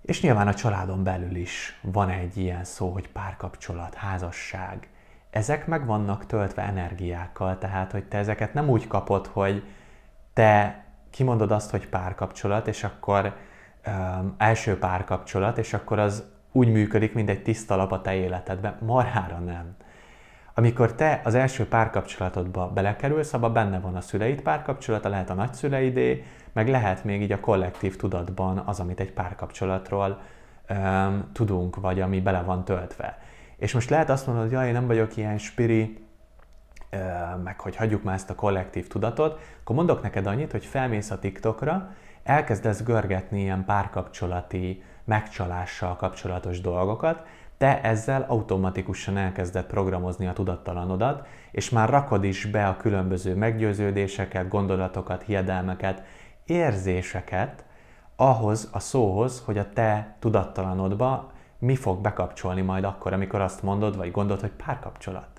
És 0.03 0.23
nyilván 0.23 0.49
a 0.49 0.55
családon 0.55 1.05
belül 1.05 1.37
is 1.37 1.81
van 1.83 2.11
egy 2.11 2.37
ilyen 2.37 2.65
szó, 2.65 2.93
hogy 2.93 3.09
párkapcsolat, 3.09 3.95
házasság. 3.95 4.89
Ezek 5.31 5.67
meg 5.67 5.87
vannak 5.87 6.27
töltve 6.27 6.63
energiákkal, 6.63 7.59
tehát 7.59 7.93
hogy 7.93 8.05
te 8.05 8.19
ezeket 8.19 8.55
nem 8.55 8.69
úgy 8.69 8.87
kapod, 8.87 9.27
hogy 9.27 9.65
te 10.39 10.85
kimondod 11.11 11.51
azt, 11.51 11.71
hogy 11.71 11.89
párkapcsolat, 11.89 12.67
és 12.67 12.85
akkor 12.85 13.37
um, 13.87 14.35
első 14.37 14.79
párkapcsolat, 14.79 15.59
és 15.59 15.75
akkor 15.75 15.99
az 15.99 16.25
úgy 16.53 16.69
működik, 16.69 17.15
mint 17.15 17.29
egy 17.29 17.43
tiszta 17.43 17.77
lap 17.77 17.93
a 17.93 18.01
te 18.01 18.15
életedben. 18.15 18.77
Marhára 18.81 19.39
nem. 19.39 19.77
Amikor 20.55 20.95
te 20.95 21.21
az 21.25 21.35
első 21.35 21.69
párkapcsolatodba 21.69 22.69
belekerülsz, 22.69 23.33
abban 23.33 23.53
benne 23.53 23.81
van 23.81 23.95
a 23.95 24.01
szüleid 24.01 24.41
párkapcsolata, 24.41 25.09
lehet 25.09 25.31
a 25.31 25.35
nagyszüleidé, 25.35 26.25
meg 26.53 26.69
lehet 26.69 27.05
még 27.05 27.23
így 27.23 27.33
a 27.33 27.41
kollektív 27.41 27.97
tudatban 27.97 28.63
az, 28.67 28.81
amit 28.81 29.01
egy 29.01 29.13
párkapcsolatról 29.13 30.21
um, 30.71 31.31
tudunk, 31.33 31.77
vagy 31.77 32.01
ami 32.01 32.21
bele 32.21 32.43
van 32.43 32.65
töltve. 32.65 33.19
És 33.57 33.73
most 33.73 33.91
lehet 33.91 34.11
azt 34.11 34.27
mondani, 34.27 34.49
hogy 34.49 34.57
jaj, 34.57 34.67
én 34.67 34.73
nem 34.73 34.87
vagyok 34.87 35.17
ilyen 35.17 35.39
spiri, 35.39 36.08
meg 37.45 37.61
hogy 37.61 37.77
hagyjuk 37.77 38.03
már 38.03 38.15
ezt 38.15 38.31
a 38.31 38.35
kollektív 38.35 38.87
tudatot, 38.87 39.41
akkor 39.61 39.77
mondok 39.77 40.03
neked 40.03 40.27
annyit, 40.27 40.53
hogy 40.53 40.65
felmész 40.65 41.11
a 41.11 41.19
TikTokra, 41.19 41.91
elkezdesz 42.23 42.83
görgetni 42.83 43.41
ilyen 43.41 43.65
párkapcsolati, 43.65 44.83
megcsalással 45.05 45.97
kapcsolatos 45.97 46.61
dolgokat, 46.61 47.27
te 47.59 47.81
ezzel 47.83 48.25
automatikusan 48.29 49.17
elkezded 49.17 49.65
programozni 49.65 50.27
a 50.27 50.33
tudattalanodat, 50.33 51.27
és 51.51 51.71
már 51.71 51.89
rakod 51.89 52.25
is 52.25 52.45
be 52.45 52.69
a 52.69 52.77
különböző 52.77 53.35
meggyőződéseket, 53.35 54.49
gondolatokat, 54.49 55.23
hiedelmeket, 55.23 56.03
érzéseket 56.45 57.65
ahhoz 58.17 58.69
a 58.73 58.79
szóhoz, 58.79 59.43
hogy 59.45 59.59
a 59.59 59.73
te 59.73 60.17
tudattalanodba 60.19 61.33
mi 61.59 61.77
fog 61.77 62.01
bekapcsolni 62.01 62.61
majd 62.61 62.85
akkor, 62.85 63.13
amikor 63.13 63.41
azt 63.41 63.63
mondod, 63.63 63.97
vagy 63.97 64.11
gondolod, 64.11 64.41
hogy 64.41 64.65
párkapcsolat. 64.67 65.38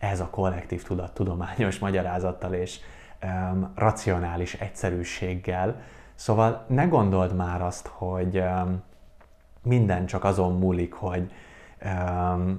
Ez 0.00 0.20
a 0.20 0.30
kollektív 0.30 0.82
tudat 0.82 1.14
tudományos 1.14 1.78
magyarázattal 1.78 2.52
és 2.52 2.80
um, 3.22 3.72
racionális 3.74 4.54
egyszerűséggel 4.54 5.80
Szóval 6.20 6.64
ne 6.68 6.84
gondold 6.84 7.36
már 7.36 7.62
azt, 7.62 7.86
hogy 7.86 8.42
minden 9.62 10.06
csak 10.06 10.24
azon 10.24 10.58
múlik, 10.58 10.92
hogy 10.92 11.32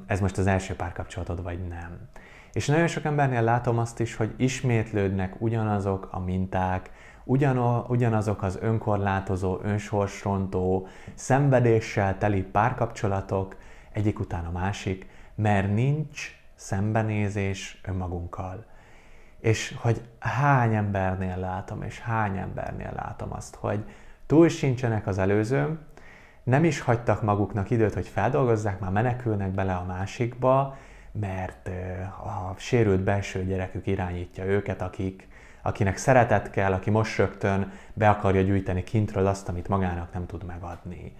ez 0.05 0.19
most 0.19 0.38
az 0.38 0.48
első 0.48 0.75
párkapcsolatod, 0.75 1.43
vagy 1.43 1.67
nem. 1.67 2.10
És 2.53 2.67
nagyon 2.67 2.88
sok 2.88 3.03
embernél 3.03 3.41
látom 3.41 3.77
azt 3.77 4.00
is, 4.00 4.15
hogy 4.15 4.33
ismétlődnek 4.38 5.41
ugyanazok 5.41 6.07
a 6.12 6.19
minták, 6.19 6.91
ugyanazok 7.88 8.41
az 8.43 8.57
önkorlátozó, 8.62 9.60
önsorsrontó, 9.63 10.88
szenvedéssel 11.13 12.17
teli 12.17 12.41
párkapcsolatok, 12.41 13.55
egyik 13.91 14.19
után 14.19 14.45
a 14.45 14.51
másik, 14.51 15.10
mert 15.36 15.74
nincs 15.74 16.40
szembenézés 16.62 17.82
önmagunkkal. 17.88 18.65
És 19.39 19.75
hogy 19.82 20.01
hány 20.20 20.75
embernél 20.75 21.38
látom, 21.38 21.82
és 21.82 22.00
hány 22.00 22.38
embernél 22.38 22.91
látom 22.96 23.34
azt, 23.34 23.56
hogy 23.56 23.86
túl 24.25 24.50
sincsenek 24.50 25.08
az 25.08 25.18
előzőm, 25.18 25.80
nem 26.44 26.63
is 26.63 26.80
hagytak 26.80 27.22
maguknak 27.22 27.70
időt, 27.70 27.94
hogy 27.94 28.08
feldolgozzák, 28.08 28.80
már 28.80 28.91
menekülnek 28.91 29.51
bele 29.51 29.74
a 29.74 29.86
másikba, 29.86 30.77
mert 31.12 31.70
a 32.24 32.53
sérült 32.58 33.01
belső 33.01 33.46
gyerekük 33.46 33.88
irányítja 33.88 34.46
őket, 34.46 34.82
akik, 34.82 35.27
akinek 35.62 35.98
szeretet 35.98 36.50
kell, 36.50 36.74
aki 36.74 36.89
most 36.89 37.18
rögtön 37.18 37.72
be 37.94 38.10
akarja 38.10 38.41
gyűjteni 38.41 38.84
kintről 38.84 39.27
azt, 39.27 39.50
amit 39.50 39.68
magának 39.68 40.13
nem 40.13 40.25
tud 40.25 40.44
megadni. 40.44 41.15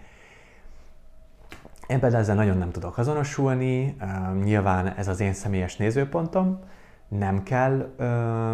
Például 1.86 2.16
ezzel 2.16 2.34
nagyon 2.34 2.56
nem 2.56 2.70
tudok 2.70 2.98
azonosulni, 2.98 3.96
nyilván 4.42 4.86
ez 4.86 5.08
az 5.08 5.20
én 5.20 5.32
személyes 5.32 5.76
nézőpontom, 5.76 6.60
nem 7.08 7.42
kell 7.42 7.94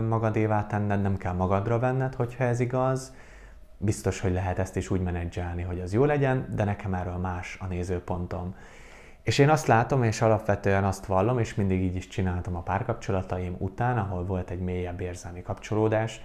magadévá 0.09 0.67
tenned, 0.67 1.03
nem 1.03 1.17
kell 1.17 1.33
magadra 1.33 1.79
venned, 1.79 2.15
hogyha 2.15 2.45
ez 2.45 2.61
igaz, 2.61 3.15
biztos, 3.79 4.21
hogy 4.21 4.33
lehet 4.33 4.59
ezt 4.59 4.77
is 4.77 4.91
úgy 4.91 5.01
menedzselni, 5.01 5.63
hogy 5.63 5.81
az 5.81 5.93
jó 5.93 6.05
legyen, 6.05 6.47
de 6.55 6.65
nekem 6.65 6.95
erről 6.95 7.17
más 7.17 7.59
a 7.61 7.67
nézőpontom. 7.67 8.55
És 9.23 9.39
én 9.39 9.49
azt 9.49 9.67
látom, 9.67 10.03
és 10.03 10.23
alapvetően 10.23 10.85
azt 10.85 11.07
vallom, 11.07 11.39
és 11.39 11.55
mindig 11.55 11.83
így 11.83 11.97
is 11.97 12.09
csináltam 12.09 12.57
a 12.57 12.63
párkapcsolataim 12.63 13.57
után, 13.59 13.99
ahol 13.99 14.25
volt 14.25 14.51
egy 14.51 14.61
mélyebb 14.61 15.01
érzelmi 15.01 15.43
kapcsolódás, 15.43 16.21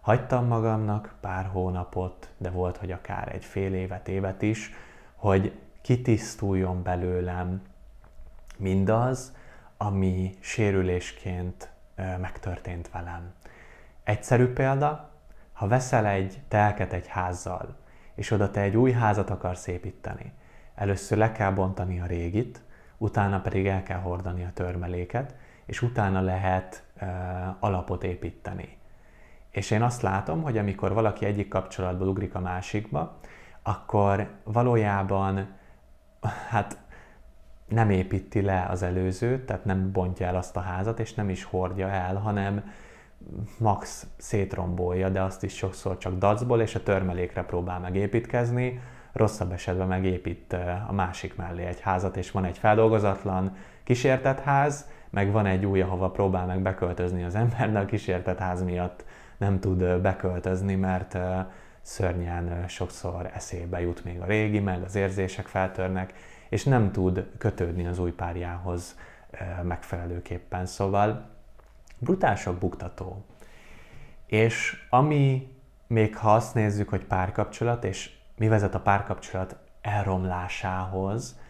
hagytam 0.00 0.46
magamnak 0.46 1.14
pár 1.20 1.48
hónapot, 1.52 2.28
de 2.38 2.50
volt, 2.50 2.76
hogy 2.76 2.90
akár 2.90 3.34
egy 3.34 3.44
fél 3.44 3.74
évet, 3.74 4.08
évet 4.08 4.42
is, 4.42 4.72
hogy 5.14 5.52
kitisztuljon 5.82 6.82
belőlem 6.82 7.62
mindaz, 8.56 9.36
ami 9.76 10.34
sérülésként 10.40 11.70
megtörtént 12.20 12.90
velem. 12.90 13.32
Egyszerű 14.04 14.46
példa, 14.46 15.10
ha 15.52 15.66
veszel 15.68 16.06
egy 16.06 16.40
telket 16.48 16.92
egy 16.92 17.06
házzal, 17.06 17.76
és 18.14 18.30
oda 18.30 18.50
te 18.50 18.60
egy 18.60 18.76
új 18.76 18.92
házat 18.92 19.30
akarsz 19.30 19.66
építeni, 19.66 20.32
először 20.74 21.18
le 21.18 21.32
kell 21.32 21.50
bontani 21.50 22.00
a 22.00 22.06
régit, 22.06 22.62
utána 22.98 23.40
pedig 23.40 23.66
el 23.66 23.82
kell 23.82 23.98
hordani 23.98 24.44
a 24.44 24.52
törmeléket, 24.54 25.34
és 25.64 25.82
utána 25.82 26.20
lehet 26.20 26.84
uh, 27.00 27.08
alapot 27.60 28.04
építeni. 28.04 28.78
És 29.50 29.70
én 29.70 29.82
azt 29.82 30.02
látom, 30.02 30.42
hogy 30.42 30.58
amikor 30.58 30.92
valaki 30.92 31.24
egyik 31.24 31.48
kapcsolatból 31.48 32.08
ugrik 32.08 32.34
a 32.34 32.40
másikba, 32.40 33.18
akkor 33.62 34.30
valójában 34.44 35.48
hát 36.48 36.78
nem 37.68 37.90
építi 37.90 38.40
le 38.40 38.66
az 38.70 38.82
előzőt, 38.82 39.46
tehát 39.46 39.64
nem 39.64 39.92
bontja 39.92 40.26
el 40.26 40.36
azt 40.36 40.56
a 40.56 40.60
házat, 40.60 41.00
és 41.00 41.14
nem 41.14 41.28
is 41.28 41.44
hordja 41.44 41.88
el, 41.88 42.16
hanem 42.16 42.64
max 43.58 44.06
szétrombolja, 44.16 45.08
de 45.08 45.22
azt 45.22 45.42
is 45.42 45.54
sokszor 45.54 45.98
csak 45.98 46.18
dacból 46.18 46.60
és 46.60 46.74
a 46.74 46.82
törmelékre 46.82 47.44
próbál 47.44 47.80
megépítkezni, 47.80 48.80
rosszabb 49.12 49.52
esetben 49.52 49.86
megépít 49.86 50.52
a 50.88 50.92
másik 50.92 51.36
mellé 51.36 51.64
egy 51.64 51.80
házat, 51.80 52.16
és 52.16 52.30
van 52.30 52.44
egy 52.44 52.58
feldolgozatlan 52.58 53.56
kísértett 53.84 54.40
ház, 54.40 54.88
meg 55.10 55.32
van 55.32 55.46
egy 55.46 55.66
új, 55.66 55.80
ahova 55.80 56.10
próbál 56.10 56.46
meg 56.46 56.60
beköltözni 56.60 57.24
az 57.24 57.34
ember, 57.42 57.72
de 57.72 57.78
a 57.78 57.84
kísértett 57.84 58.38
ház 58.38 58.62
miatt 58.62 59.04
nem 59.36 59.60
tud 59.60 60.00
beköltözni, 60.00 60.74
mert 60.74 61.18
szörnyen 61.82 62.68
sokszor 62.68 63.30
eszébe 63.34 63.80
jut 63.80 64.04
még 64.04 64.20
a 64.20 64.24
régi, 64.24 64.58
meg 64.58 64.82
az 64.82 64.94
érzések 64.94 65.46
feltörnek, 65.46 66.12
és 66.48 66.64
nem 66.64 66.92
tud 66.92 67.26
kötődni 67.38 67.86
az 67.86 67.98
új 67.98 68.10
párjához 68.10 68.96
megfelelőképpen. 69.62 70.66
Szóval 70.66 71.30
brutál 71.98 72.36
sok 72.36 72.58
buktató. 72.58 73.24
És 74.26 74.86
ami 74.90 75.56
még 75.86 76.16
ha 76.16 76.34
azt 76.34 76.54
nézzük, 76.54 76.88
hogy 76.88 77.04
párkapcsolat, 77.04 77.84
és 77.84 78.10
mi 78.36 78.48
vezet 78.48 78.74
a 78.74 78.80
párkapcsolat 78.80 79.56
elromlásához, 79.80 81.40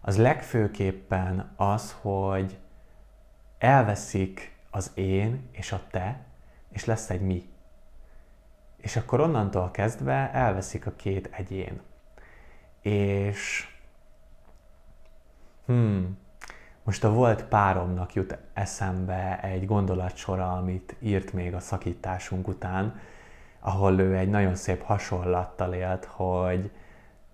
az 0.00 0.18
legfőképpen 0.18 1.52
az, 1.56 1.96
hogy 2.00 2.58
elveszik 3.58 4.56
az 4.70 4.90
én 4.94 5.48
és 5.52 5.72
a 5.72 5.80
te, 5.90 6.20
és 6.72 6.84
lesz 6.84 7.10
egy 7.10 7.20
mi. 7.20 7.48
És 8.86 8.96
akkor 8.96 9.20
onnantól 9.20 9.70
kezdve 9.70 10.30
elveszik 10.32 10.86
a 10.86 10.92
két 10.96 11.28
egyén. 11.32 11.80
És 12.82 13.68
hmm, 15.64 16.18
most 16.82 17.04
a 17.04 17.12
volt 17.12 17.44
páromnak 17.44 18.14
jut 18.14 18.38
eszembe 18.52 19.40
egy 19.42 19.66
gondolatsora, 19.66 20.52
amit 20.52 20.96
írt 20.98 21.32
még 21.32 21.54
a 21.54 21.60
szakításunk 21.60 22.48
után, 22.48 23.00
ahol 23.60 24.00
ő 24.00 24.16
egy 24.16 24.28
nagyon 24.28 24.54
szép 24.54 24.82
hasonlattal 24.82 25.72
élt, 25.74 26.04
hogy 26.04 26.70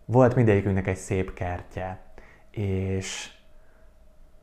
volt 0.05 0.35
mindegyikünknek 0.35 0.87
egy 0.87 0.97
szép 0.97 1.35
kertje, 1.35 1.99
és 2.51 3.31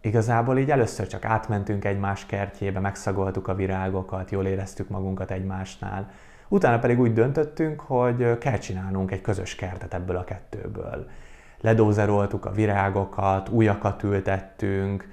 igazából 0.01 0.57
így 0.57 0.71
először 0.71 1.07
csak 1.07 1.25
átmentünk 1.25 1.85
egymás 1.85 2.25
kertjébe, 2.25 2.79
megszagoltuk 2.79 3.47
a 3.47 3.55
virágokat, 3.55 4.31
jól 4.31 4.45
éreztük 4.45 4.89
magunkat 4.89 5.31
egymásnál, 5.31 6.11
utána 6.49 6.79
pedig 6.79 6.99
úgy 6.99 7.13
döntöttünk, 7.13 7.79
hogy 7.79 8.38
kell 8.38 8.57
csinálnunk 8.57 9.12
egy 9.12 9.21
közös 9.21 9.55
kertet 9.55 9.93
ebből 9.93 10.15
a 10.15 10.23
kettőből 10.23 11.09
ledózeroltuk 11.62 12.45
a 12.45 12.51
virágokat, 12.51 13.49
újakat 13.49 14.03
ültettünk, 14.03 15.07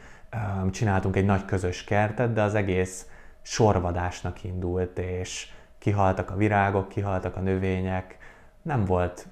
csináltunk 0.70 1.16
egy 1.16 1.24
nagy 1.24 1.44
közös 1.44 1.84
kertet, 1.84 2.32
de 2.32 2.42
az 2.42 2.54
egész 2.54 3.06
sorvadásnak 3.42 4.44
indult, 4.44 4.98
és 4.98 5.52
kihaltak 5.78 6.30
a 6.30 6.36
virágok, 6.36 6.88
kihaltak 6.88 7.36
a 7.36 7.40
növények, 7.40 8.16
nem 8.62 8.84
volt 8.84 9.26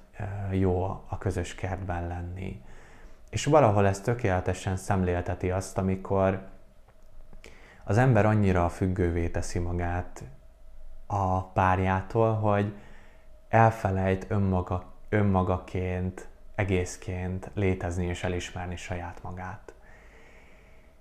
jó 0.51 0.83
a 0.83 1.17
közös 1.17 1.55
kertben 1.55 2.07
lenni. 2.07 2.61
És 3.29 3.45
valahol 3.45 3.87
ez 3.87 4.01
tökéletesen 4.01 4.77
szemlélteti 4.77 5.51
azt, 5.51 5.77
amikor 5.77 6.47
az 7.83 7.97
ember 7.97 8.25
annyira 8.25 8.69
függővé 8.69 9.27
teszi 9.27 9.59
magát 9.59 10.23
a 11.07 11.43
párjától, 11.43 12.33
hogy 12.33 12.73
elfelejt 13.49 14.25
önmaga, 14.29 14.83
önmagaként 15.09 16.27
egészként 16.55 17.51
létezni 17.53 18.05
és 18.05 18.23
elismerni 18.23 18.75
saját 18.75 19.23
magát. 19.23 19.73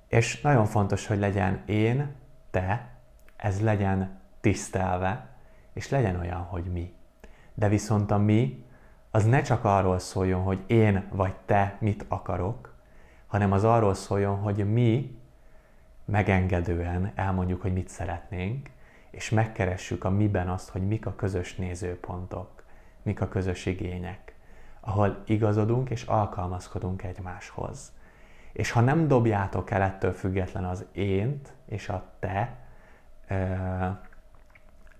És 0.09 0.40
nagyon 0.40 0.67
fontos, 0.67 1.07
hogy 1.07 1.19
legyen 1.19 1.62
én, 1.67 2.14
te, 2.51 2.88
ez 3.37 3.61
legyen 3.61 4.21
tisztelve, 4.40 5.29
és 5.73 5.88
legyen 5.88 6.19
olyan, 6.19 6.43
hogy 6.43 6.64
mi. 6.64 6.95
De 7.55 7.69
viszont 7.69 8.11
a 8.11 8.19
mi, 8.19 8.64
az 9.11 9.25
ne 9.25 9.43
csak 9.43 9.64
arról 9.64 9.99
szóljon, 9.99 10.43
hogy 10.43 10.64
én 10.67 11.07
vagy 11.11 11.35
te 11.47 11.77
mit 11.81 12.05
akarok, 12.09 12.75
hanem 13.27 13.53
az 13.53 13.64
arról 13.64 13.95
szóljon, 13.95 14.37
hogy 14.37 14.73
mi 14.73 15.19
megengedően 16.05 17.12
elmondjuk, 17.14 17.62
hogy 17.62 17.73
mit 17.73 17.88
szeretnénk, 17.88 18.71
és 19.14 19.31
megkeressük 19.31 20.05
a 20.05 20.11
miben 20.11 20.48
azt, 20.48 20.68
hogy 20.68 20.87
mik 20.87 21.07
a 21.07 21.14
közös 21.14 21.55
nézőpontok, 21.57 22.62
mik 23.03 23.20
a 23.20 23.29
közös 23.29 23.66
igények 23.66 24.35
ahol 24.85 25.22
igazodunk 25.27 25.90
és 25.90 26.03
alkalmazkodunk 26.03 27.03
egymáshoz. 27.03 27.92
És 28.53 28.70
ha 28.70 28.81
nem 28.81 29.09
dobjátok 29.09 29.70
el 29.70 29.83
ettől 29.83 30.12
független 30.12 30.64
az 30.64 30.85
ént 30.92 31.53
és 31.66 31.88
a 31.88 32.05
te, 32.18 32.57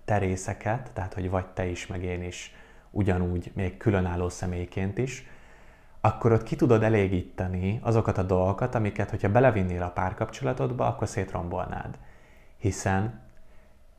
te 0.05 0.17
részeket, 0.17 0.91
tehát 0.93 1.13
hogy 1.13 1.29
vagy 1.29 1.45
te 1.45 1.65
is, 1.65 1.87
meg 1.87 2.03
én 2.03 2.23
is, 2.23 2.55
ugyanúgy 2.91 3.51
még 3.55 3.77
különálló 3.77 4.29
személyként 4.29 4.97
is, 4.97 5.27
akkor 6.01 6.31
ott 6.31 6.43
ki 6.43 6.55
tudod 6.55 6.83
elégíteni 6.83 7.79
azokat 7.83 8.17
a 8.17 8.23
dolgokat, 8.23 8.75
amiket, 8.75 9.09
hogyha 9.09 9.31
belevinnél 9.31 9.83
a 9.83 9.89
párkapcsolatodba, 9.89 10.87
akkor 10.87 11.07
szétrombolnád. 11.07 11.97
Hiszen 12.57 13.21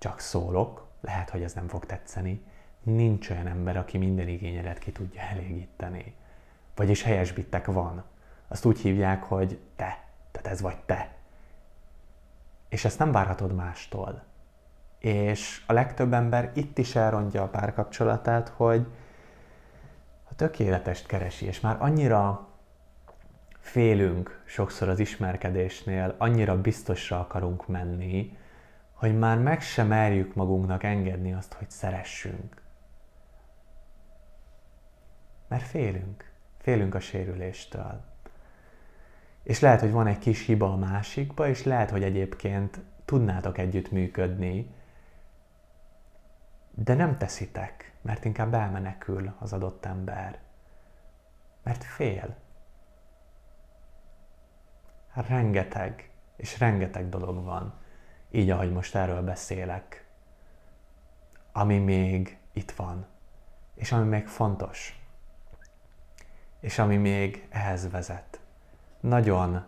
csak 0.06 0.20
szólok, 0.20 0.86
lehet, 1.00 1.30
hogy 1.30 1.42
ez 1.42 1.52
nem 1.52 1.68
fog 1.68 1.86
tetszeni, 1.86 2.42
nincs 2.82 3.30
olyan 3.30 3.46
ember, 3.46 3.76
aki 3.76 3.98
minden 3.98 4.28
igényedet 4.28 4.78
ki 4.78 4.92
tudja 4.92 5.20
elégíteni. 5.20 6.14
Vagyis 6.74 7.02
helyesbittek 7.02 7.66
van. 7.66 8.04
Azt 8.48 8.64
úgy 8.64 8.80
hívják, 8.80 9.22
hogy 9.22 9.60
te. 9.76 10.04
Tehát 10.30 10.46
ez 10.46 10.60
vagy 10.60 10.76
te. 10.76 11.14
És 12.68 12.84
ezt 12.84 12.98
nem 12.98 13.12
várhatod 13.12 13.54
mástól. 13.54 14.24
És 14.98 15.62
a 15.66 15.72
legtöbb 15.72 16.12
ember 16.12 16.50
itt 16.54 16.78
is 16.78 16.96
elrontja 16.96 17.42
a 17.42 17.48
párkapcsolatát, 17.48 18.48
hogy 18.48 18.86
a 20.30 20.34
tökéletest 20.34 21.06
keresi, 21.06 21.46
és 21.46 21.60
már 21.60 21.76
annyira 21.78 22.48
félünk 23.58 24.42
sokszor 24.44 24.88
az 24.88 24.98
ismerkedésnél, 24.98 26.14
annyira 26.18 26.60
biztosra 26.60 27.20
akarunk 27.20 27.66
menni, 27.66 28.36
hogy 28.96 29.18
már 29.18 29.38
meg 29.38 29.60
sem 29.60 29.86
merjük 29.86 30.34
magunknak 30.34 30.82
engedni 30.82 31.32
azt, 31.32 31.52
hogy 31.52 31.70
szeressünk. 31.70 32.62
Mert 35.48 35.62
félünk. 35.66 36.32
Félünk 36.58 36.94
a 36.94 37.00
sérüléstől. 37.00 38.04
És 39.42 39.60
lehet, 39.60 39.80
hogy 39.80 39.90
van 39.90 40.06
egy 40.06 40.18
kis 40.18 40.46
hiba 40.46 40.72
a 40.72 40.76
másikba, 40.76 41.48
és 41.48 41.64
lehet, 41.64 41.90
hogy 41.90 42.02
egyébként 42.02 42.80
tudnátok 43.04 43.58
együtt 43.58 43.90
működni, 43.90 44.74
de 46.70 46.94
nem 46.94 47.18
teszitek, 47.18 47.92
mert 48.02 48.24
inkább 48.24 48.54
elmenekül 48.54 49.34
az 49.38 49.52
adott 49.52 49.84
ember. 49.84 50.38
Mert 51.62 51.84
fél. 51.84 52.36
Rengeteg, 55.14 56.10
és 56.36 56.58
rengeteg 56.58 57.08
dolog 57.08 57.44
van, 57.44 57.74
így 58.36 58.50
ahogy 58.50 58.72
most 58.72 58.94
erről 58.94 59.22
beszélek, 59.22 60.06
ami 61.52 61.78
még 61.78 62.38
itt 62.52 62.70
van, 62.70 63.06
és 63.74 63.92
ami 63.92 64.08
még 64.08 64.26
fontos, 64.26 65.00
és 66.60 66.78
ami 66.78 66.96
még 66.96 67.46
ehhez 67.50 67.90
vezet. 67.90 68.40
Nagyon 69.00 69.64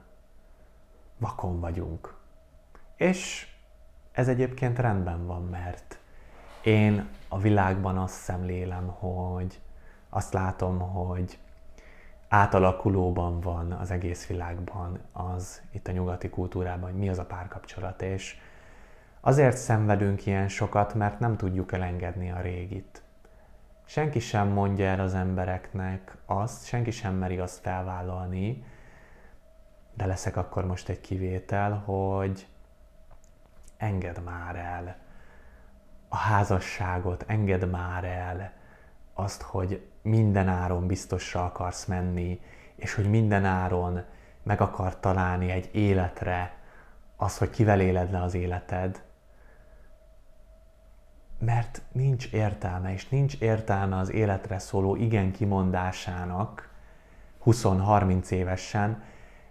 vakon 1.19 1.61
vagyunk. 1.61 2.17
És 2.97 3.49
ez 4.13 4.29
egyébként 4.29 4.79
rendben 4.79 5.27
van, 5.27 5.43
mert 5.43 5.99
én 6.63 7.09
a 7.29 7.39
világban 7.39 7.99
azt 7.99 8.15
szemlélem, 8.15 8.87
hogy 8.87 9.61
azt 10.09 10.33
látom, 10.33 10.79
hogy 10.79 11.39
átalakulóban 12.29 13.41
van 13.41 13.73
az 13.73 13.91
egész 13.91 14.27
világban 14.27 14.99
az 15.13 15.63
itt 15.71 15.89
a 15.89 15.93
nyugati 15.93 16.29
kultúrában, 16.29 16.91
hogy 16.91 16.99
mi 16.99 17.09
az 17.09 17.19
a 17.19 17.27
párkapcsolat, 17.27 18.03
és 18.03 18.37
azért 19.21 19.57
szenvedünk 19.57 20.27
ilyen 20.27 20.49
sokat, 20.49 20.95
mert 20.95 21.19
nem 21.19 21.37
tudjuk 21.37 21.73
elengedni 21.73 22.31
a 22.31 22.41
régit. 22.41 23.03
Senki 23.85 24.19
sem 24.19 24.49
mondja 24.49 24.87
el 24.87 25.01
az 25.01 25.15
embereknek 25.15 26.17
azt, 26.27 26.67
senki 26.67 26.91
sem 26.91 27.15
meri 27.15 27.39
azt 27.39 27.61
felvállalni, 27.61 28.65
de 29.95 30.07
leszek 30.07 30.37
akkor 30.37 30.67
most 30.67 30.89
egy 30.89 31.01
kivétel, 31.01 31.73
hogy 31.73 32.47
engedd 33.77 34.21
már 34.21 34.57
el 34.57 34.97
a 36.09 36.17
házasságot, 36.17 37.25
engedd 37.27 37.67
már 37.67 38.05
el 38.05 38.53
azt, 39.15 39.43
hogy 39.43 39.89
minden 40.03 40.49
áron 40.49 40.87
biztosra 40.87 41.45
akarsz 41.45 41.85
menni, 41.85 42.41
és 42.75 42.95
hogy 42.95 43.11
minden 43.11 43.45
áron 43.45 44.05
meg 44.43 44.61
akar 44.61 45.01
találni 45.01 45.51
egy 45.51 45.71
életre 45.73 46.57
az, 47.17 47.39
hogy 47.39 47.51
kivel 47.51 47.81
éled 47.81 48.11
le 48.11 48.23
az 48.23 48.35
életed, 48.35 49.03
mert 51.39 51.83
nincs 51.93 52.33
értelme, 52.33 52.93
és 52.93 53.09
nincs 53.09 53.41
értelme 53.41 53.97
az 53.97 54.13
életre 54.13 54.59
szóló 54.59 54.97
igen 54.97 55.33
kimondásának 55.33 56.69
20-30 57.45 58.31
évesen, 58.31 59.03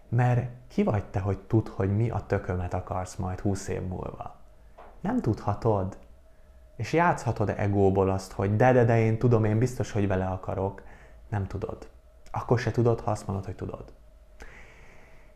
mert 0.10 0.50
ki 0.68 0.84
vagy 0.84 1.04
te, 1.04 1.20
hogy 1.20 1.40
tudd, 1.40 1.68
hogy 1.70 1.96
mi 1.96 2.10
a 2.10 2.26
tökömet 2.26 2.74
akarsz 2.74 3.16
majd 3.16 3.40
20 3.40 3.68
év 3.68 3.82
múlva? 3.82 4.36
Nem 5.00 5.22
tudhatod. 5.22 5.98
És 6.76 6.94
játszhatod 6.94 7.50
egóból 7.50 8.10
azt, 8.10 8.32
hogy 8.32 8.56
de, 8.56 8.72
de, 8.72 8.86
de 8.86 9.00
én 9.00 9.18
tudom, 9.18 9.44
én 9.44 9.58
biztos, 9.58 9.92
hogy 9.92 10.08
vele 10.08 10.26
akarok. 10.26 10.84
Nem 11.30 11.48
tudod. 11.48 11.90
Akkor 12.32 12.60
se 12.60 12.72
tudod, 12.72 13.00
ha 13.00 13.12
azt 13.12 13.28
mondod, 13.28 13.46
hogy 13.46 13.56
tudod. 13.56 13.94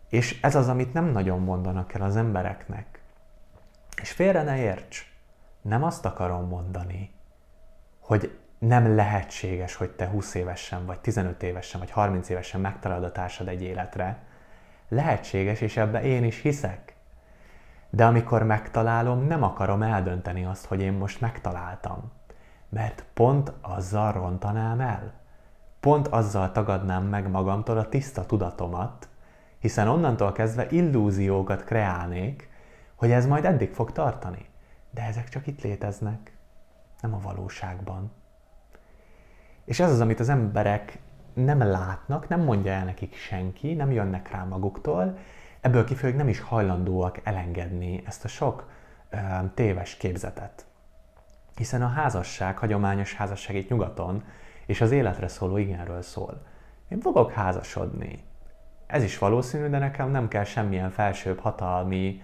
És 0.10 0.42
ez 0.42 0.56
az, 0.56 0.68
amit 0.68 0.94
nem 0.94 1.06
nagyon 1.06 1.40
mondanak 1.40 1.94
el 1.94 2.02
az 2.02 2.16
embereknek. 2.16 3.02
És 4.02 4.12
félre 4.12 4.44
ne 4.44 4.58
érts 4.58 5.11
nem 5.62 5.84
azt 5.84 6.06
akarom 6.06 6.48
mondani, 6.48 7.14
hogy 8.00 8.40
nem 8.60 8.96
lehetséges, 8.96 9.76
hogy 9.76 9.90
te 9.90 10.08
20 10.08 10.36
évesen, 10.36 10.86
vagy 10.86 11.00
15 11.00 11.44
évesen, 11.44 11.80
vagy 11.80 11.92
30 11.92 12.30
évesen 12.30 12.62
megtalálod 12.62 13.04
a 13.04 13.12
társad 13.12 13.48
egy 13.48 13.62
életre. 13.62 14.24
Lehetséges, 14.88 15.62
és 15.62 15.78
ebbe 15.78 16.02
én 16.02 16.24
is 16.24 16.42
hiszek. 16.42 16.96
De 17.90 18.06
amikor 18.06 18.44
megtalálom, 18.44 19.28
nem 19.28 19.44
akarom 19.44 19.82
eldönteni 19.82 20.46
azt, 20.46 20.66
hogy 20.66 20.82
én 20.82 20.94
most 20.94 21.22
megtaláltam. 21.22 22.12
Mert 22.70 23.06
pont 23.14 23.52
azzal 23.62 24.12
rontanám 24.12 24.80
el. 24.80 25.14
Pont 25.80 26.08
azzal 26.08 26.52
tagadnám 26.52 27.04
meg 27.04 27.30
magamtól 27.30 27.78
a 27.78 27.90
tiszta 27.90 28.26
tudatomat, 28.26 29.10
hiszen 29.60 29.88
onnantól 29.88 30.32
kezdve 30.32 30.68
illúziókat 30.70 31.64
kreálnék, 31.64 32.50
hogy 32.96 33.12
ez 33.12 33.26
majd 33.26 33.46
eddig 33.46 33.74
fog 33.74 33.92
tartani. 33.92 34.51
De 34.92 35.02
ezek 35.02 35.30
csak 35.30 35.48
itt 35.48 35.62
léteznek, 35.62 36.38
nem 37.02 37.14
a 37.14 37.20
valóságban. 37.20 38.12
És 39.66 39.80
ez 39.80 39.92
az, 39.92 40.00
amit 40.00 40.20
az 40.20 40.30
emberek 40.30 41.00
nem 41.34 41.60
látnak, 41.60 42.28
nem 42.28 42.42
mondja 42.42 42.72
el 42.72 42.86
nekik 42.86 43.16
senki, 43.16 43.74
nem 43.74 43.92
jönnek 43.92 44.32
rá 44.32 44.44
maguktól, 44.44 45.18
ebből 45.62 45.84
kifolyólag 45.84 46.20
nem 46.20 46.30
is 46.30 46.40
hajlandóak 46.40 47.20
elengedni 47.24 48.04
ezt 48.06 48.24
a 48.24 48.28
sok 48.28 48.70
ö, 49.10 49.18
téves 49.54 49.96
képzetet. 49.96 50.66
Hiszen 51.56 51.82
a 51.82 51.88
házasság, 51.88 52.58
hagyományos 52.58 53.16
házasság 53.16 53.56
itt 53.56 53.70
nyugaton, 53.70 54.24
és 54.66 54.82
az 54.82 54.92
életre 54.92 55.28
szóló 55.28 55.58
igenről 55.58 56.02
szól. 56.02 56.46
Én 56.88 57.00
fogok 57.00 57.32
házasodni. 57.32 58.24
Ez 58.88 59.04
is 59.04 59.18
valószínű, 59.18 59.68
de 59.68 59.78
nekem 59.78 60.12
nem 60.12 60.28
kell 60.28 60.44
semmilyen 60.44 60.90
felsőbb 60.90 61.40
hatalmi 61.40 62.22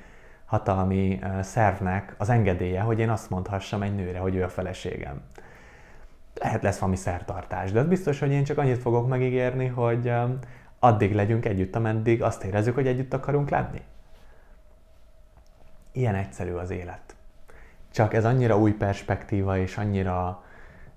hatalmi 0.48 1.20
szervnek 1.42 2.16
az 2.18 2.30
engedélye, 2.30 2.82
hogy 2.82 3.00
én 3.00 3.10
azt 3.10 3.30
mondhassam 3.30 3.82
egy 3.82 3.96
nőre, 3.96 4.20
hogy 4.20 4.36
ő 4.36 4.44
a 4.44 4.50
feleségem. 4.50 5.22
Lehet 6.34 6.62
lesz 6.62 6.80
valami 6.80 6.98
szertartás, 6.98 7.72
de 7.72 7.80
az 7.80 7.88
biztos, 7.88 8.20
hogy 8.20 8.32
én 8.32 8.44
csak 8.44 8.58
annyit 8.58 8.82
fogok 8.82 9.08
megígérni, 9.08 9.66
hogy 9.68 10.14
addig 10.80 11.14
legyünk 11.14 11.46
együtt, 11.46 11.76
ameddig 11.76 12.24
azt 12.24 12.44
érezzük, 12.44 12.74
hogy 12.74 12.88
együtt 12.88 13.14
akarunk 13.14 13.50
lenni. 13.50 13.82
Ilyen 15.92 16.16
egyszerű 16.16 16.52
az 16.52 16.70
élet. 16.70 17.16
Csak 17.92 18.14
ez 18.14 18.26
annyira 18.26 18.58
új 18.58 18.72
perspektíva, 18.72 19.58
és 19.58 19.78
annyira 19.78 20.44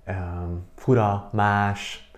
um, 0.07 0.67
fura, 0.75 1.29
más, 1.31 2.11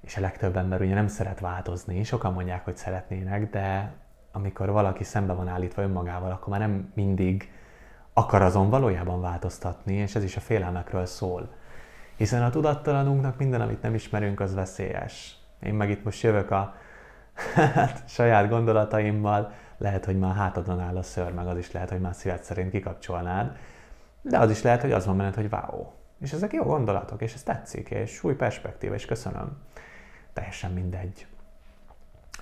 és 0.00 0.16
a 0.16 0.20
legtöbb 0.20 0.56
ember 0.56 0.80
ugye 0.80 0.94
nem 0.94 1.08
szeret 1.08 1.40
változni. 1.40 2.02
Sokan 2.02 2.32
mondják, 2.32 2.64
hogy 2.64 2.76
szeretnének, 2.76 3.50
de 3.50 3.92
amikor 4.32 4.70
valaki 4.70 5.04
szembe 5.04 5.32
van 5.32 5.48
állítva 5.48 5.82
önmagával, 5.82 6.30
akkor 6.30 6.48
már 6.48 6.60
nem 6.60 6.92
mindig 6.94 7.52
akar 8.12 8.42
azon 8.42 8.70
valójában 8.70 9.20
változtatni, 9.20 9.94
és 9.94 10.14
ez 10.14 10.24
is 10.24 10.36
a 10.36 10.40
félelmekről 10.40 11.06
szól. 11.06 11.48
Hiszen 12.16 12.42
a 12.42 12.50
tudattalanunknak 12.50 13.38
minden, 13.38 13.60
amit 13.60 13.82
nem 13.82 13.94
ismerünk, 13.94 14.40
az 14.40 14.54
veszélyes. 14.54 15.38
Én 15.62 15.74
meg 15.74 15.90
itt 15.90 16.04
most 16.04 16.22
jövök 16.22 16.50
a 16.50 16.74
hát, 17.54 18.02
saját 18.08 18.48
gondolataimmal, 18.48 19.52
lehet, 19.78 20.04
hogy 20.04 20.18
már 20.18 20.34
hátadon 20.34 20.80
áll 20.80 20.96
a 20.96 21.02
ször, 21.02 21.32
meg 21.32 21.46
az 21.46 21.58
is 21.58 21.72
lehet, 21.72 21.90
hogy 21.90 22.00
már 22.00 22.14
szíved 22.14 22.42
szerint 22.42 22.70
kikapcsolnád, 22.70 23.56
de 24.22 24.38
az 24.38 24.50
is 24.50 24.62
lehet, 24.62 24.80
hogy 24.80 24.92
az 24.92 25.06
van 25.06 25.16
benned, 25.16 25.34
hogy 25.34 25.52
wow. 25.52 25.86
És 26.20 26.32
ezek 26.32 26.52
jó 26.52 26.62
gondolatok, 26.62 27.22
és 27.22 27.34
ez 27.34 27.42
tetszik, 27.42 27.90
és 27.90 28.24
új 28.24 28.34
perspektíva, 28.34 28.94
és 28.94 29.04
köszönöm. 29.04 29.58
Teljesen 30.32 30.72
mindegy. 30.72 31.26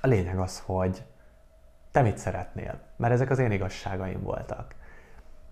A 0.01 0.07
lényeg 0.07 0.39
az, 0.39 0.63
hogy 0.67 1.03
te 1.91 2.01
mit 2.01 2.19
szeretnél? 2.19 2.81
Mert 2.97 3.13
ezek 3.13 3.31
az 3.31 3.39
én 3.39 3.51
igazságaim 3.51 4.23
voltak. 4.23 4.75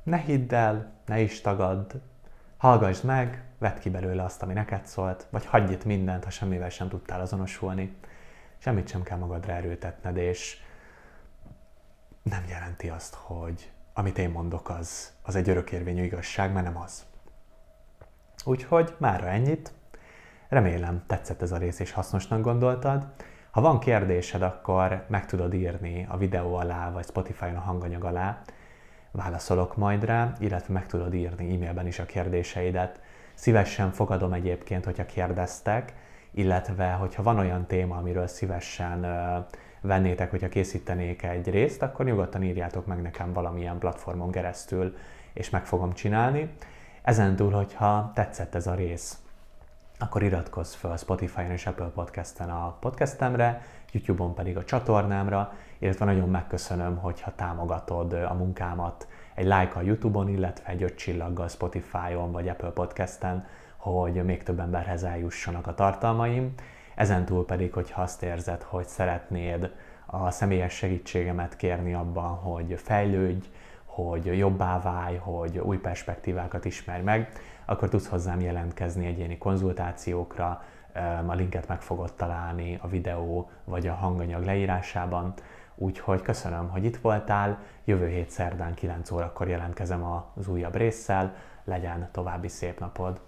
Ne 0.03 0.16
hidd 0.16 0.55
el, 0.55 0.92
ne 1.07 1.20
is 1.20 1.40
tagadd, 1.40 1.92
hallgass 2.57 3.01
meg, 3.01 3.44
vedd 3.59 3.79
ki 3.79 3.90
belőle 3.90 4.22
azt, 4.25 4.42
ami 4.42 4.53
neked 4.53 4.87
szólt, 4.87 5.27
vagy 5.31 5.46
hagyj 5.46 5.72
itt 5.72 5.85
mindent, 5.85 6.25
ha 6.25 6.31
semmivel 6.31 6.68
sem 6.68 6.88
tudtál 6.88 7.20
azonosulni. 7.20 7.96
Semmit 8.59 8.88
sem 8.88 9.03
kell 9.03 9.18
magadra 9.18 9.53
erőtetned, 9.53 10.16
és 10.16 10.61
nem 12.22 12.44
jelenti 12.49 12.88
azt, 12.88 13.14
hogy 13.14 13.70
amit 13.92 14.18
én 14.18 14.31
mondok, 14.31 14.68
az, 14.68 15.12
az 15.22 15.37
egy 15.37 15.49
örökérvényű 15.49 16.03
igazság, 16.03 16.53
mert 16.53 16.66
nem 16.66 16.77
az. 16.77 17.05
Úgyhogy 18.44 18.94
mára 18.99 19.27
ennyit. 19.27 19.72
Remélem 20.49 21.05
tetszett 21.07 21.42
ez 21.42 21.53
a 21.53 21.57
rész 21.57 21.79
és 21.79 21.92
hasznosnak 21.92 22.40
gondoltad. 22.40 23.07
Ha 23.56 23.62
van 23.62 23.78
kérdésed, 23.78 24.42
akkor 24.42 25.04
meg 25.08 25.26
tudod 25.26 25.54
írni 25.54 26.06
a 26.08 26.16
videó 26.16 26.54
alá, 26.54 26.90
vagy 26.90 27.04
Spotify-on 27.04 27.56
a 27.56 27.60
hanganyag 27.60 28.04
alá. 28.04 28.42
Válaszolok 29.10 29.76
majd 29.76 30.04
rá, 30.04 30.32
illetve 30.38 30.72
meg 30.72 30.86
tudod 30.86 31.14
írni 31.14 31.54
e-mailben 31.54 31.86
is 31.86 31.98
a 31.98 32.06
kérdéseidet. 32.06 33.00
Szívesen 33.34 33.92
fogadom 33.92 34.32
egyébként, 34.32 34.84
hogyha 34.84 35.06
kérdeztek, 35.06 35.92
illetve 36.30 36.90
hogyha 36.92 37.22
van 37.22 37.38
olyan 37.38 37.66
téma, 37.66 37.96
amiről 37.96 38.26
szívesen 38.26 39.06
vennétek, 39.80 40.30
hogyha 40.30 40.48
készítenék 40.48 41.22
egy 41.22 41.50
részt, 41.50 41.82
akkor 41.82 42.04
nyugodtan 42.04 42.42
írjátok 42.42 42.86
meg 42.86 43.02
nekem 43.02 43.32
valamilyen 43.32 43.78
platformon 43.78 44.30
keresztül, 44.30 44.96
és 45.32 45.50
meg 45.50 45.66
fogom 45.66 45.92
csinálni. 45.92 46.50
Ezentúl, 47.02 47.50
hogyha 47.50 48.10
tetszett 48.14 48.54
ez 48.54 48.66
a 48.66 48.74
rész, 48.74 49.18
akkor 49.98 50.22
iratkozz 50.22 50.74
fel 50.74 50.96
Spotify-on 50.96 51.50
és 51.50 51.66
Apple 51.66 51.90
Podcast-en 51.94 52.50
a 52.50 52.76
podcastemre, 52.80 53.62
YouTube-on 53.92 54.35
pedig 54.35 54.56
a 54.56 54.64
csatornámra, 54.64 55.52
illetve 55.78 56.04
nagyon 56.04 56.28
megköszönöm, 56.28 56.96
hogyha 56.96 57.35
támogatod 57.35 58.12
a 58.12 58.35
munkámat 58.35 59.09
egy 59.35 59.44
like 59.44 59.72
a 59.74 59.80
YouTube-on, 59.80 60.28
illetve 60.28 60.70
egy 60.70 60.82
öt 60.82 60.96
csillaggal 60.96 61.48
Spotify-on 61.48 62.32
vagy 62.32 62.48
Apple 62.48 62.70
Podcast-en, 62.70 63.46
hogy 63.76 64.24
még 64.24 64.42
több 64.42 64.61
emberhez 64.61 65.04
eljussanak 65.04 65.66
a 65.66 65.74
tartalmaim. 65.74 66.54
Ezentúl 66.94 67.44
pedig, 67.44 67.72
hogyha 67.72 68.02
azt 68.02 68.22
érzed, 68.22 68.62
hogy 68.62 68.87
szeretnéd 68.87 69.74
a 70.06 70.30
személyes 70.30 70.74
segítségemet 70.74 71.56
kérni 71.56 71.94
abban, 71.94 72.35
hogy 72.35 72.80
fejlődj, 72.82 73.46
hogy 73.85 74.38
jobbá 74.38 74.80
válj, 74.80 75.16
hogy 75.16 75.59
új 75.59 75.76
perspektívákat 75.76 76.64
ismerj 76.64 77.02
meg, 77.02 77.32
akkor 77.66 77.88
tudsz 77.88 78.09
hozzám 78.09 78.40
jelentkezni 78.40 79.07
egyéni 79.07 79.38
konzultációkra, 79.38 80.62
a 81.26 81.35
linket 81.35 81.68
meg 81.68 81.83
fogod 81.83 82.12
találni 82.12 82.79
a 82.83 82.88
videó 82.88 83.50
vagy 83.64 83.87
a 83.87 83.94
hanganyag 83.94 84.44
leírásában. 84.44 85.35
Úgyhogy 85.74 86.22
köszönöm, 86.22 86.68
hogy 86.68 86.85
itt 86.85 86.96
voltál, 86.96 87.59
jövő 87.85 88.09
hét 88.09 88.31
szerdán 88.31 88.74
9 88.74 89.11
órakor 89.11 89.48
jelentkezem 89.48 90.05
az 90.35 90.48
újabb 90.48 90.74
résszel, 90.74 91.35
legyen 91.64 92.09
további 92.12 92.48
szép 92.48 92.81
napod! 92.81 93.20